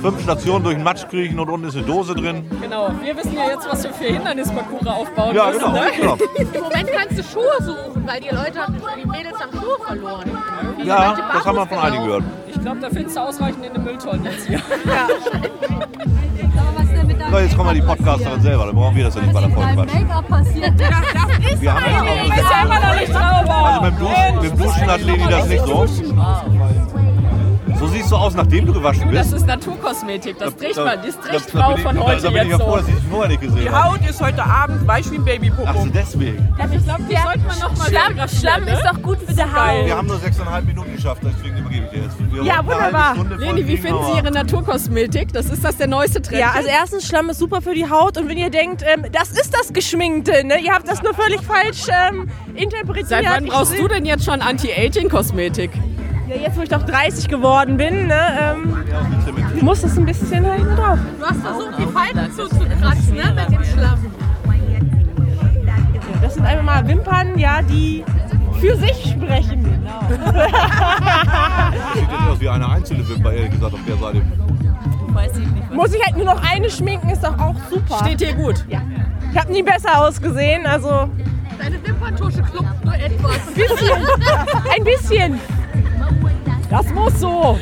Fünf 0.07 0.23
Stationen 0.23 0.63
durch 0.63 0.77
den 0.77 0.85
Matsch 0.85 1.09
kriechen 1.09 1.41
und 1.41 1.51
unten 1.51 1.67
ist 1.67 1.77
eine 1.77 1.85
Dose 1.85 2.15
drin. 2.15 2.49
Genau, 2.63 2.91
wir 3.03 3.17
wissen 3.17 3.35
ja 3.35 3.49
jetzt, 3.49 3.69
was 3.69 3.83
wir 3.83 3.93
für 3.93 4.05
Hindernisparcours 4.05 4.87
aufbauen 4.87 5.35
Ja, 5.35 5.47
müssen. 5.47 5.59
genau, 5.59 5.73
Ne? 5.73 5.81
genau. 5.97 6.15
Im 6.55 6.61
Moment 6.63 6.91
kannst 6.93 7.19
du 7.19 7.23
Schuhe 7.25 7.57
suchen, 7.61 8.07
weil 8.07 8.21
die 8.21 8.29
Leute 8.33 8.61
haben, 8.61 8.77
die 9.03 9.09
Mädels 9.09 9.35
haben 9.41 9.51
Schuhe 9.53 9.85
verloren. 9.85 10.31
Die 10.81 10.87
Ja, 10.87 11.17
das 11.33 11.45
haben 11.45 11.57
wir 11.57 11.67
von 11.67 11.79
einigen 11.79 12.05
gehört. 12.05 12.23
Ich 12.47 12.61
glaube, 12.61 12.79
da 12.81 12.89
findest 12.89 13.17
du 13.17 13.21
ausreichend 13.21 13.67
in 13.67 13.75
den 13.75 13.83
Mülltonnen 13.83 14.25
jetzt 14.27 14.47
hier. 14.47 14.61
So, 17.29 17.39
jetzt 17.39 17.57
kommen 17.57 17.71
wir 17.71 17.75
die 17.75 17.83
Podcasterin 17.87 18.41
selber, 18.41 18.67
dann 18.67 18.75
brauchen 18.77 18.95
wir 18.95 19.05
das 19.05 19.15
ja 19.17 19.21
nicht 19.23 19.33
bei 19.35 19.41
der 19.41 19.51
Folge. 19.51 19.75
Make-up 19.75 20.29
passiert. 20.29 20.79
Wir 20.79 20.87
haben 21.75 21.85
auch 21.85 22.25
Ich 22.25 22.37
ja 22.37 22.63
immer 22.63 22.81
noch 22.81 23.01
nicht 23.01 23.13
drauf. 23.13 23.51
Also 23.51 23.81
beim 23.81 23.99
Duschen, 23.99 24.37
beim 24.37 24.59
Duschen 24.59 24.87
hat 24.87 25.01
Leni 25.03 25.25
das 25.29 25.49
nicht 25.49 25.67
so. 25.67 25.87
So 28.07 28.11
siehst 28.11 28.13
du 28.13 28.17
aus, 28.25 28.35
nachdem 28.35 28.67
du 28.67 28.73
gewaschen 28.73 29.13
Das 29.13 29.31
bist. 29.31 29.37
ist 29.43 29.47
Naturkosmetik, 29.49 30.39
das 30.39 30.55
trägt 30.55 30.77
man, 30.77 30.99
das 31.05 31.17
Da- 31.21 31.29
trägt 31.29 31.51
Frau 31.51 31.77
von 31.77 31.99
heute 32.05 32.23
Da 32.23 32.29
bin 32.31 32.37
ich 32.43 32.43
ja 32.45 32.57
jetzt 32.57 32.63
froh, 32.63 32.71
so. 32.71 32.77
dass 32.77 32.89
ich 32.89 32.95
dich 32.95 33.05
vorher 33.11 33.29
nicht 33.31 33.41
gesehen 33.41 33.61
Die 33.63 33.69
habe. 33.71 33.91
Haut 33.91 34.09
ist 34.09 34.21
heute 34.21 34.45
Abend 34.45 34.87
weich 34.87 35.11
wie 35.11 35.17
ein 35.17 35.25
Babypopo. 35.25 35.63
Ach 35.69 35.75
so, 35.77 35.87
deswegen. 35.93 36.55
Also 36.57 36.75
ich 36.77 36.85
glaube, 36.85 37.03
die 37.11 37.17
sollte 37.17 37.39
man 37.41 37.59
noch 37.59 37.77
mal 37.77 37.89
Schlamm, 37.89 38.29
Schlamm 38.29 38.69
ist 38.69 38.83
doch 38.85 39.03
gut 39.03 39.19
für 39.27 39.35
die 39.35 39.43
Haut. 39.43 39.87
Wir 39.87 39.97
haben 39.97 40.07
nur 40.07 40.19
sechseinhalb 40.21 40.65
Minuten 40.67 40.95
geschafft, 40.95 41.23
deswegen 41.25 41.57
übergebe 41.59 41.85
ich 41.87 41.91
dir 41.91 42.03
jetzt. 42.05 42.17
Wir 42.33 42.43
Ja, 42.45 42.65
wunderbar. 42.65 43.17
Leni, 43.39 43.67
wie 43.67 43.77
finden 43.77 44.05
Sie 44.05 44.19
Ihre 44.19 44.31
Naturkosmetik? 44.31 45.33
Das 45.33 45.47
ist 45.47 45.65
das 45.65 45.77
der 45.77 45.89
neueste 45.89 46.23
Trend. 46.23 46.39
Ja, 46.41 46.53
also 46.55 46.69
erstens, 46.69 47.09
Schlamm 47.09 47.29
ist 47.31 47.39
super 47.41 47.61
für 47.61 47.75
die 47.75 47.91
Haut 47.91 48.19
und 48.19 48.29
wenn 48.29 48.39
ihr 48.39 48.51
denkt, 48.51 48.83
ähm, 48.87 49.07
das 49.11 49.31
ist 49.31 49.53
das 49.53 49.73
Geschminkte, 49.73 50.45
ne? 50.47 50.61
ihr 50.61 50.73
habt 50.73 50.89
das 50.89 51.03
nur 51.03 51.13
völlig 51.15 51.41
falsch 51.43 51.87
ähm, 51.91 52.29
interpretiert. 52.55 53.09
Seit 53.09 53.25
wann 53.29 53.47
brauchst 53.47 53.77
du 53.77 53.89
denn 53.89 54.05
jetzt 54.05 54.25
schon 54.25 54.41
Anti-Aging-Kosmetik? 54.43 55.71
Ja, 56.29 56.35
jetzt 56.35 56.57
wo 56.57 56.63
ich 56.63 56.69
doch 56.69 56.83
30 56.83 57.29
geworden 57.29 57.77
bin, 57.77 58.09
ne, 58.09 58.57
ähm, 58.57 58.85
muss 59.61 59.85
es 59.85 59.97
ein 59.97 60.07
bisschen 60.07 60.45
halt 60.45 60.65
mit 60.65 60.77
drauf. 60.77 60.99
Du 61.19 61.25
hast 61.25 61.41
versucht, 61.41 61.79
die 61.79 61.87
Falten 61.87 62.33
zuzukratzen, 62.33 63.15
ne, 63.15 63.33
mit 63.35 63.59
dem 63.59 63.65
Schlamm. 63.65 63.99
Das 66.21 66.35
sind 66.35 66.45
einfach 66.45 66.65
mal 66.65 66.89
Wimpern, 66.89 67.39
ja, 67.39 67.63
die 67.63 68.05
für 68.61 68.77
sich 68.77 69.13
sprechen. 69.13 69.65
Sieht 71.95 72.11
jetzt 72.11 72.29
aus 72.29 72.41
wie 72.41 72.49
eine 72.49 72.69
einzelne 72.69 73.09
Wimper, 73.09 73.33
ehrlich 73.33 73.53
gesagt, 73.53 73.75
auf 73.75 73.81
der 73.87 73.97
Seite. 73.97 74.23
Muss 75.73 75.95
ich 75.95 76.05
halt 76.05 76.17
nur 76.17 76.27
noch 76.27 76.43
eine 76.43 76.71
schminken, 76.71 77.09
ist 77.11 77.23
doch 77.23 77.39
auch 77.39 77.55
super. 77.71 78.05
Steht 78.05 78.21
dir 78.21 78.35
gut. 78.35 78.65
Ja. 78.69 78.81
Ich 79.33 79.39
habe 79.39 79.53
nie 79.53 79.63
besser 79.63 80.01
ausgesehen, 80.01 80.67
also 80.67 81.09
Deine 81.59 81.83
Wimperntusche 81.87 82.43
klopft 82.43 82.85
nur 82.85 82.95
etwas. 82.95 83.37
ein 83.49 83.55
bisschen. 83.55 84.07
ein 84.77 84.85
bisschen. 84.85 85.41
Das 86.77 86.93
muss 86.93 87.19
so. 87.21 87.59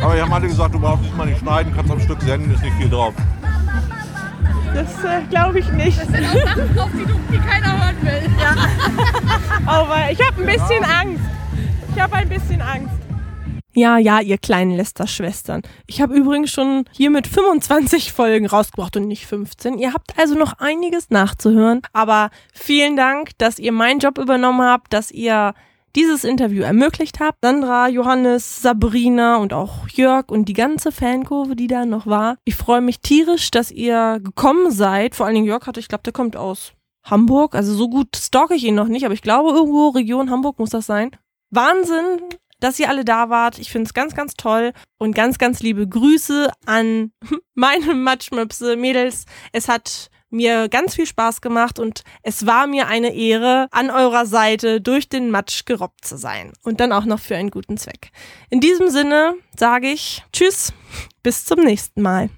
Aber 0.00 0.14
die 0.14 0.22
haben 0.22 0.32
alle 0.32 0.48
gesagt, 0.48 0.74
du 0.74 0.80
brauchst 0.80 1.02
nicht 1.02 1.14
mal 1.14 1.26
nicht 1.26 1.38
schneiden, 1.38 1.70
kannst 1.76 1.92
am 1.92 2.00
Stück 2.00 2.22
senden, 2.22 2.50
ist 2.54 2.62
nicht 2.62 2.74
viel 2.76 2.88
drauf. 2.88 3.12
Das 4.74 5.04
äh, 5.04 5.20
glaube 5.28 5.58
ich 5.58 5.70
nicht. 5.72 6.00
Das 6.00 6.08
sind 6.08 6.24
auch 6.24 6.46
Sachen 6.46 6.74
drauf, 6.74 6.90
die, 6.94 7.04
du, 7.04 7.14
die 7.30 7.38
keiner 7.40 7.84
hören 7.84 7.96
will. 8.00 9.66
Aber 9.66 10.10
ich 10.10 10.18
habe 10.18 10.40
ein 10.40 10.46
bisschen 10.46 10.82
Angst. 10.82 11.24
Ich 11.94 12.00
habe 12.00 12.16
ein 12.16 12.28
bisschen 12.30 12.62
Angst. 12.62 12.94
Ja, 13.74 13.98
ja, 13.98 14.20
ihr 14.20 14.38
kleinen 14.38 14.70
Lester-Schwestern. 14.70 15.60
Ich 15.86 16.00
habe 16.00 16.14
übrigens 16.14 16.50
schon 16.50 16.86
hier 16.90 17.10
mit 17.10 17.26
25 17.26 18.14
Folgen 18.14 18.46
rausgebracht 18.46 18.96
und 18.96 19.08
nicht 19.08 19.26
15. 19.26 19.76
Ihr 19.76 19.92
habt 19.92 20.18
also 20.18 20.36
noch 20.36 20.54
einiges 20.54 21.10
nachzuhören. 21.10 21.82
Aber 21.92 22.30
vielen 22.54 22.96
Dank, 22.96 23.36
dass 23.36 23.58
ihr 23.58 23.72
meinen 23.72 23.98
Job 23.98 24.16
übernommen 24.16 24.62
habt, 24.62 24.94
dass 24.94 25.10
ihr 25.10 25.52
dieses 25.96 26.24
Interview 26.24 26.62
ermöglicht 26.62 27.20
habt. 27.20 27.38
Sandra, 27.42 27.88
Johannes, 27.88 28.62
Sabrina 28.62 29.36
und 29.36 29.52
auch 29.52 29.88
Jörg 29.88 30.28
und 30.28 30.46
die 30.46 30.54
ganze 30.54 30.92
Fankurve, 30.92 31.56
die 31.56 31.66
da 31.66 31.86
noch 31.86 32.06
war. 32.06 32.36
Ich 32.44 32.56
freue 32.56 32.80
mich 32.80 33.00
tierisch, 33.00 33.50
dass 33.50 33.70
ihr 33.70 34.20
gekommen 34.22 34.70
seid. 34.70 35.14
Vor 35.14 35.26
allen 35.26 35.34
Dingen 35.34 35.46
Jörg 35.46 35.66
hatte, 35.66 35.80
ich 35.80 35.88
glaube, 35.88 36.02
der 36.02 36.12
kommt 36.12 36.36
aus 36.36 36.72
Hamburg. 37.04 37.54
Also 37.54 37.74
so 37.74 37.88
gut 37.88 38.16
stalke 38.16 38.54
ich 38.54 38.64
ihn 38.64 38.74
noch 38.74 38.88
nicht, 38.88 39.04
aber 39.04 39.14
ich 39.14 39.22
glaube, 39.22 39.50
irgendwo 39.50 39.88
Region 39.88 40.30
Hamburg 40.30 40.58
muss 40.58 40.70
das 40.70 40.86
sein. 40.86 41.10
Wahnsinn, 41.50 42.20
dass 42.60 42.80
ihr 42.80 42.88
alle 42.88 43.04
da 43.04 43.30
wart. 43.30 43.58
Ich 43.58 43.70
finde 43.70 43.86
es 43.86 43.94
ganz, 43.94 44.14
ganz 44.14 44.34
toll. 44.34 44.72
Und 44.98 45.14
ganz, 45.14 45.38
ganz 45.38 45.60
liebe 45.60 45.86
Grüße 45.86 46.50
an 46.66 47.12
meine 47.54 47.94
Matschmöpse, 47.94 48.76
Mädels. 48.76 49.26
Es 49.52 49.68
hat 49.68 50.10
mir 50.34 50.68
ganz 50.68 50.94
viel 50.94 51.06
Spaß 51.06 51.40
gemacht 51.40 51.78
und 51.78 52.02
es 52.22 52.46
war 52.46 52.66
mir 52.66 52.88
eine 52.88 53.14
Ehre, 53.14 53.68
an 53.70 53.90
eurer 53.90 54.26
Seite 54.26 54.80
durch 54.80 55.08
den 55.08 55.30
Matsch 55.30 55.64
gerobbt 55.64 56.04
zu 56.04 56.18
sein. 56.18 56.52
Und 56.62 56.80
dann 56.80 56.92
auch 56.92 57.06
noch 57.06 57.20
für 57.20 57.36
einen 57.36 57.50
guten 57.50 57.78
Zweck. 57.78 58.10
In 58.50 58.60
diesem 58.60 58.90
Sinne 58.90 59.34
sage 59.56 59.88
ich 59.88 60.22
Tschüss, 60.32 60.72
bis 61.22 61.44
zum 61.44 61.60
nächsten 61.60 62.02
Mal. 62.02 62.28